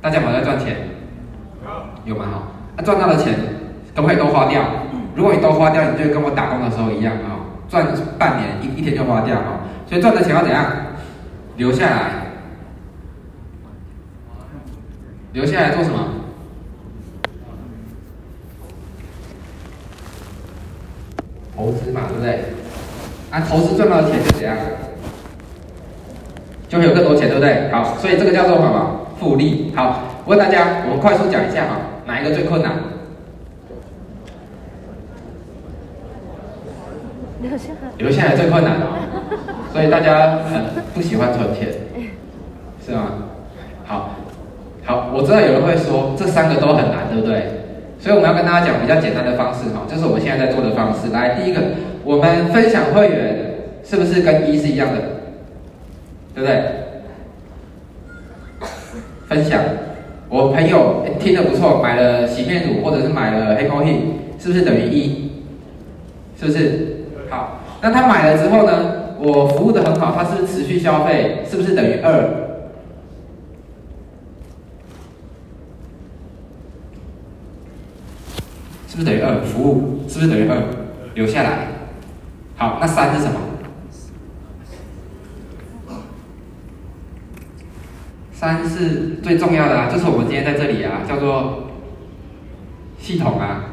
[0.00, 0.76] 大家有没有在赚钱？
[2.04, 2.24] 有吗？
[2.32, 3.34] 好，那赚到的钱
[3.94, 4.62] 可不可以都花掉？
[5.14, 7.84] 如果你都花掉，你就跟我打工的时候一样啊，赚
[8.18, 9.59] 半年一一天就花掉啊。
[9.90, 10.64] 所以赚的钱要怎样？
[11.56, 12.12] 留下来，
[15.32, 15.98] 留下来做什么？
[21.56, 22.44] 投资嘛，对不对？
[23.32, 24.56] 啊，投资赚到的钱就怎样？
[26.68, 27.68] 就会有更多钱，对不对？
[27.72, 29.06] 好，所以这个叫做什么？
[29.18, 29.72] 复利。
[29.74, 31.76] 好，我问大家，我们快速讲一下哈，
[32.06, 32.76] 哪一个最困难？
[37.42, 37.90] 留下来。
[37.98, 38.96] 留下来最困难哦，
[39.72, 40.62] 所以大家很
[40.94, 41.68] 不喜欢存钱，
[42.84, 43.12] 是吗？
[43.84, 44.10] 好，
[44.84, 47.42] 好，我知道有人会说这三个都很难，对不对？
[47.98, 51.10] 所以我们要跟大家讲比较简单的方式哈，就是我们现在在做的方式。
[51.12, 51.60] 来，第一个，
[52.02, 53.36] 我们分享会员
[53.84, 55.00] 是不是跟一是一样的？
[56.34, 56.62] 对不对？
[59.28, 59.60] 分享，
[60.28, 65.30] 我朋友听得不错，买了洗面乳或者是买了黑猫印，是不是等于一？
[66.38, 67.04] 是不是？
[67.28, 68.99] 好，那他买了之后呢？
[69.22, 72.48] 我服务的很好，他是持续消费，是不是等于二？
[78.88, 79.42] 是不是等于二？
[79.42, 80.56] 服务是不是等于二？
[81.14, 81.68] 留下来。
[82.56, 83.38] 好，那三是什么？
[88.32, 91.68] 三是最重要的啊，就是我们今天在这里啊，叫做
[92.98, 93.66] 系统啊。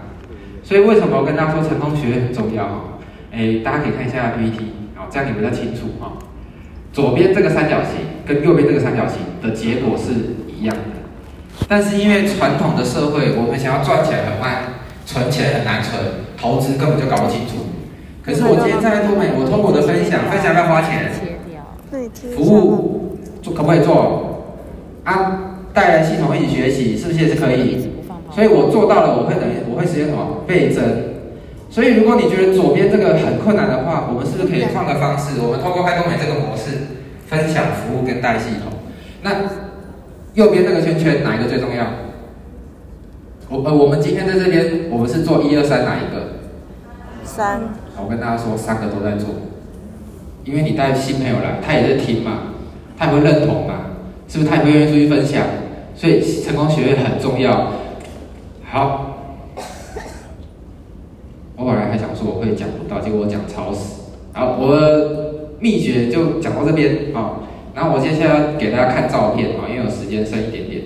[0.61, 2.99] 所以为什么我跟大家说成功学很重要？
[3.31, 4.71] 哎，大家可以看一下 PPT，
[5.09, 6.13] 这样你比较清楚哈。
[6.93, 15.93] 左边这个三角形跟右边这个三角形的结果是一样的，但是因为传统的社会，我们想要赚钱很慢，存钱很难存，
[16.35, 17.67] 投资根本就搞不清楚。
[18.23, 21.11] 可是我今天在多美，我通过我的分享，分享要花钱，
[22.35, 24.43] 服务做可不可以做？
[25.03, 27.91] 啊，带来系统一起学习，是不是也是可以？
[28.31, 30.83] 所以我做到了，我会等于我会实现什么倍增。
[31.70, 35.39] 所以如果你觉得左边这个很困难的话，我们是不是可以换个方式？
[35.41, 36.97] 我们通过爱多美这个模式，
[37.28, 38.72] 分享服务跟带系统。
[39.22, 39.32] 那
[40.34, 41.86] 右边那个圈圈哪一个最重要？
[43.49, 46.39] 我呃，我们今天在这边，我们是做一二三哪一个？
[47.24, 47.61] 三。
[48.01, 49.30] 我跟大家说，三个都在做，
[50.43, 52.53] 因为你带新朋友来，他也在听嘛，
[52.97, 53.74] 他也会认同嘛。
[54.30, 55.43] 是不是他也不愿意出去分享？
[55.95, 57.72] 所以成功学院很重要。
[58.65, 59.16] 好，
[61.57, 64.11] 我本来还想说我会讲不到，结果我讲超死。
[64.31, 67.41] 好，我的秘诀就讲到这边啊。
[67.73, 70.83] 然后我接下来给大家看照片啊，因为有时间剩一点点。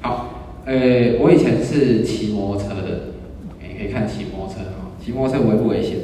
[0.00, 0.30] 好，
[0.64, 3.12] 呃，我以前是骑摩托车的，
[3.60, 5.96] 你可以看骑摩托车啊，骑摩托车危不危险？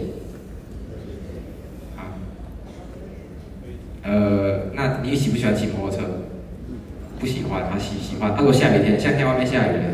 [1.97, 2.21] 啊，
[4.05, 6.05] 呃，那你喜不喜欢骑摩托车？
[7.19, 8.35] 不喜欢，他喜喜欢。
[8.37, 9.85] 如果下雨天，夏天外面下雨了，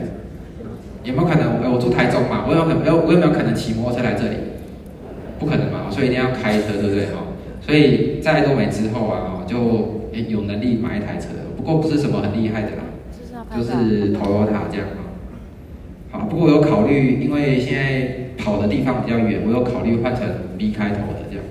[1.08, 1.64] 有没有可能？
[1.64, 4.36] 哎，我住台中嘛，我有可能，我有没有可能骑摩托车来这里？
[5.40, 7.04] 不可能嘛，所以一定要开车，对不对？
[7.16, 7.32] 哦，
[7.64, 9.56] 所以在爱多美之后啊，就
[10.12, 12.84] 有能力买一台车，不过不是什么很厉害的啦，
[13.56, 15.08] 就是 Toyota 这样啊。
[16.10, 20.24] 好，不过我有考虑，因为现在跑的地方比较远，我有考虑换成
[20.58, 21.44] B 开头的这样，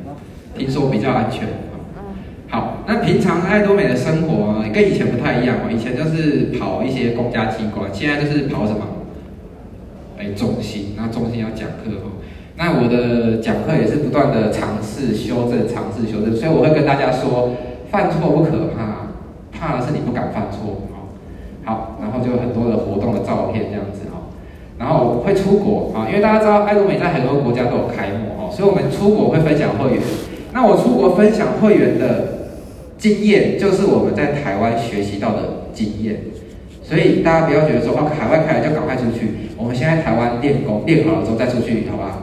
[0.55, 1.47] 听说比较安全。
[2.49, 5.72] 好，那平常爱多美的生活啊跟以前不太一样哦。
[5.74, 8.86] 以前就是跑一些公家机关，现在就是跑什么？
[10.18, 12.20] 哎，中心，那中心要讲课哦。
[12.57, 16.36] 那我的讲课也是不断的尝试修正，尝试修正。
[16.36, 17.51] 所以我会跟大家说，
[17.91, 19.13] 犯错不可怕，
[19.51, 21.13] 怕的是你不敢犯错哦。
[21.63, 24.34] 好，然后就很多的活动的照片这样子哦。
[24.80, 30.01] 然后我会出国啊，因为大家知道爱多美在很多国家都有开幕哦，所以我们出国会分享会员。
[30.53, 32.38] 那我出国分享会员的。
[32.97, 36.18] 经验就是我们在台湾学习到的经验，
[36.82, 39.47] 所以大家不要觉得说哦，海外开了就赶快出去。
[39.58, 42.20] 我们先在台湾练功，练好了之后再出去，好吧？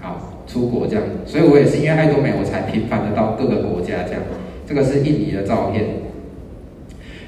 [0.00, 0.16] 好，
[0.46, 1.04] 出国这样。
[1.24, 4.22] 所以我也是因为爱多美，我才频繁的到各个国家这样。
[4.66, 5.84] 这个是印尼的照片，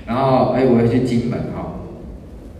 [0.06, 1.74] 然后哎，我会去金门哈，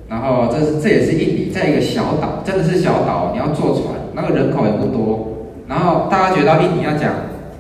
[0.09, 5.29] 然后这是这也是印尼，在一个小岛，真的是小岛，你要坐船，那个人口也不多。
[5.67, 7.13] 然后大家觉得印尼要讲，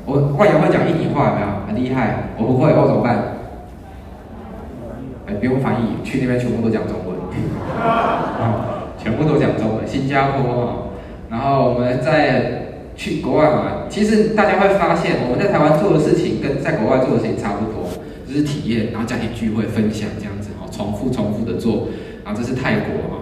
[0.05, 1.47] 我外洋会讲印尼话有没有？
[1.67, 3.17] 很厉害，我不会，我怎么办？
[5.27, 7.17] 哎，不用翻译，去那边全部都讲中文，
[7.81, 8.69] 啊，
[9.05, 10.77] 全部都讲中文，新加坡哈，
[11.31, 17.91] 然后我们在去国外嘛，其实大家会发现我们在台湾做的事情跟在国外做的事情差不多，
[18.27, 21.89] 就是体验，然后家庭聚会分享这样子哈，重复重复的做，
[22.25, 23.21] 然后这是泰国哈，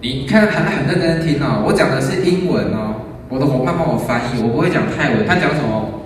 [0.00, 2.94] 你看很很认真听哦，我讲的是英文哦，
[3.28, 6.00] 我的伙伴帮我翻译，我不会讲泰文，他讲什么？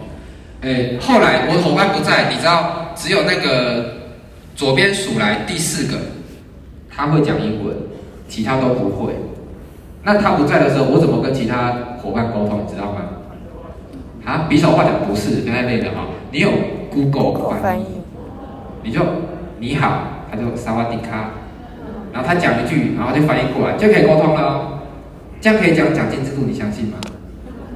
[0.62, 3.92] 哎，后来我的伙伴不在，你知道，只有那个
[4.56, 5.96] 左边数来第四个，
[6.90, 7.76] 他会讲英文，
[8.28, 9.12] 其他都不会。
[10.04, 11.72] 那他不在的时候，我怎么跟其他
[12.02, 12.60] 伙伴沟通？
[12.64, 13.00] 你知道吗？
[14.24, 16.50] 啊，比手画脚不是，刚才那个哈，你有
[16.90, 17.84] Google 翻译，
[18.82, 19.00] 你就
[19.58, 21.30] 你好，他就萨瓦迪卡，
[22.12, 24.80] 然后他讲一句，然后就翻译过来，就可以沟通了。
[25.40, 26.98] 这样可以讲奖金制度，你相信吗？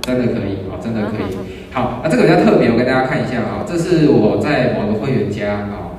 [0.02, 1.36] 真的可以哦，真的可以。
[1.72, 5.94] 好，那这个比较特别，我跟大家看一下啊，这是我在某个会员家啊，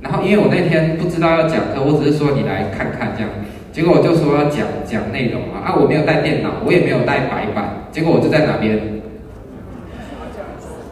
[0.00, 3.28] 然后因为我那天不知道要讲课，我只是说你来看看这样，
[3.72, 8.78] 结果我就说要讲讲内容啊，啊我没有带电脑，我也没有带白板，结果我就在哪边？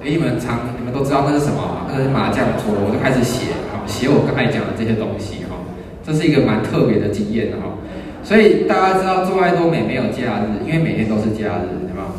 [0.03, 1.85] 你们常你们都知道那是什么吗？
[1.93, 5.61] 那是麻将桌，我就开始写，好写我刚才讲的这些东西哈，
[6.03, 7.77] 这是一个蛮特别的经验哈，
[8.25, 12.17] 所以大家知道做爱多美没有假日，因为每天都是假日，对吗？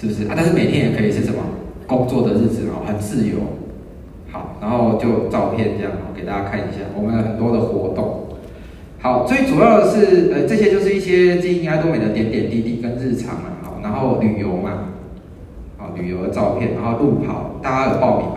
[0.00, 0.32] 是不是啊？
[0.34, 1.44] 但是每天也可以是什么
[1.86, 3.36] 工作的日子哦，很自由。
[4.32, 8.23] 好，然后就照片这样给大家看一下，我们有很多的活动。
[9.04, 13.52] 好，最主要的是呃，这些就是一些经营爱多美的点点滴滴跟日常嘛。
[13.62, 14.88] 好，然后旅游嘛，
[15.76, 18.36] 好，旅游的照片，然后路跑，大家有报名吗？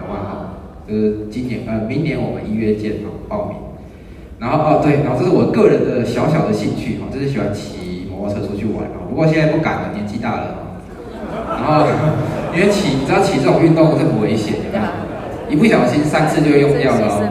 [0.00, 0.20] 有吗？
[0.24, 0.56] 好，
[0.88, 3.58] 就是今年呃，明年我们一月见哦，报名。
[4.38, 9.04] 然后哦对，然后这是我个人的小小的兴趣哈，就是喜欢骑摩托车出去玩啊。
[9.10, 10.64] 不过现在不敢了，年纪大了。
[11.46, 11.84] 然后，
[12.56, 14.80] 因为骑，你知道骑这种运动是很危险的，
[15.50, 17.30] 一不小心三次就用掉了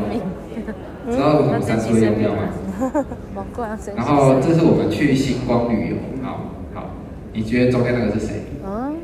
[1.23, 2.49] 道为什么三次会用掉吗？
[3.95, 6.89] 然后这是我们去星光旅游，好好，
[7.31, 8.41] 你觉得中间那个是谁？
[8.65, 8.95] 嗯，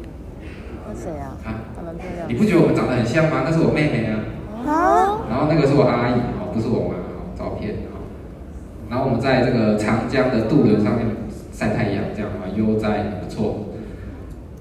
[0.95, 1.37] 是谁啊？
[1.45, 1.61] 啊，
[2.27, 3.43] 你不觉得我们长得很像吗？
[3.45, 4.19] 那是我妹妹啊。
[4.67, 5.21] 啊。
[5.29, 6.95] 然后那个是我阿姨，哦，不是我妈，
[7.37, 7.75] 照片，
[8.89, 11.05] 然后我们在这个长江的渡轮上面
[11.53, 13.67] 晒太阳，这样啊，悠哉，不错。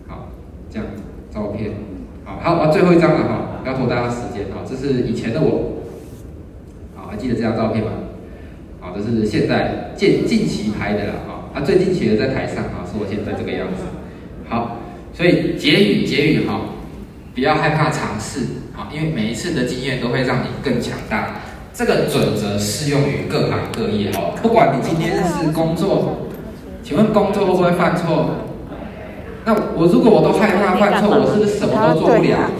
[0.06, 0.28] 好
[0.70, 0.86] 这样
[1.30, 1.72] 照片，
[2.24, 5.78] 好，好，啊，最后一张了哈，不要拖大家时间啊，这是以前的我，
[7.19, 7.91] 记得这张照片吗？
[8.81, 13.83] 好，这是现在近近期拍的了啊，啊，最近期的在台上啊，是我现在这个样子。
[14.49, 14.79] 好，
[15.12, 16.61] 所以结语结语哈，
[17.35, 18.41] 不要害怕尝试，
[18.77, 21.41] 啊，因为每一次的经验都会让你更强大。
[21.75, 26.29] 这个准则适用于各行各业哈，不管你今天是工作，
[26.83, 28.31] 请问工作会不会犯错？
[29.45, 32.51] 那我如果我都害怕犯错，我是不是什么都做不了？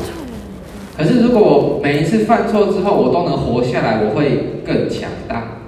[0.99, 5.59] 可是如果我每一次犯错之后，我都能活下来，我会更强大。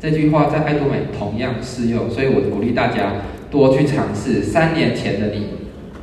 [0.00, 3.16] 这句话在爱多美同样适用，所以我鼓励大家
[3.50, 4.42] 多去尝试。
[4.42, 5.48] 三年前的你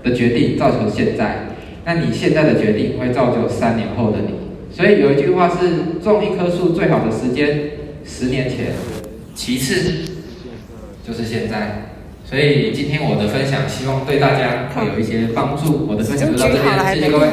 [0.03, 1.47] 的决定造成现在，
[1.83, 4.35] 那你现在的决定会造就三年后的你。
[4.71, 7.71] 所以有一句话是：种一棵树最好的时间
[8.05, 8.67] 十年前，
[9.33, 10.11] 其次
[11.07, 11.89] 就是现在。
[12.23, 15.87] 所以今天我的分享，希望对大家会有一些帮助。
[15.89, 17.27] 我的分享就到这边，谢谢各位。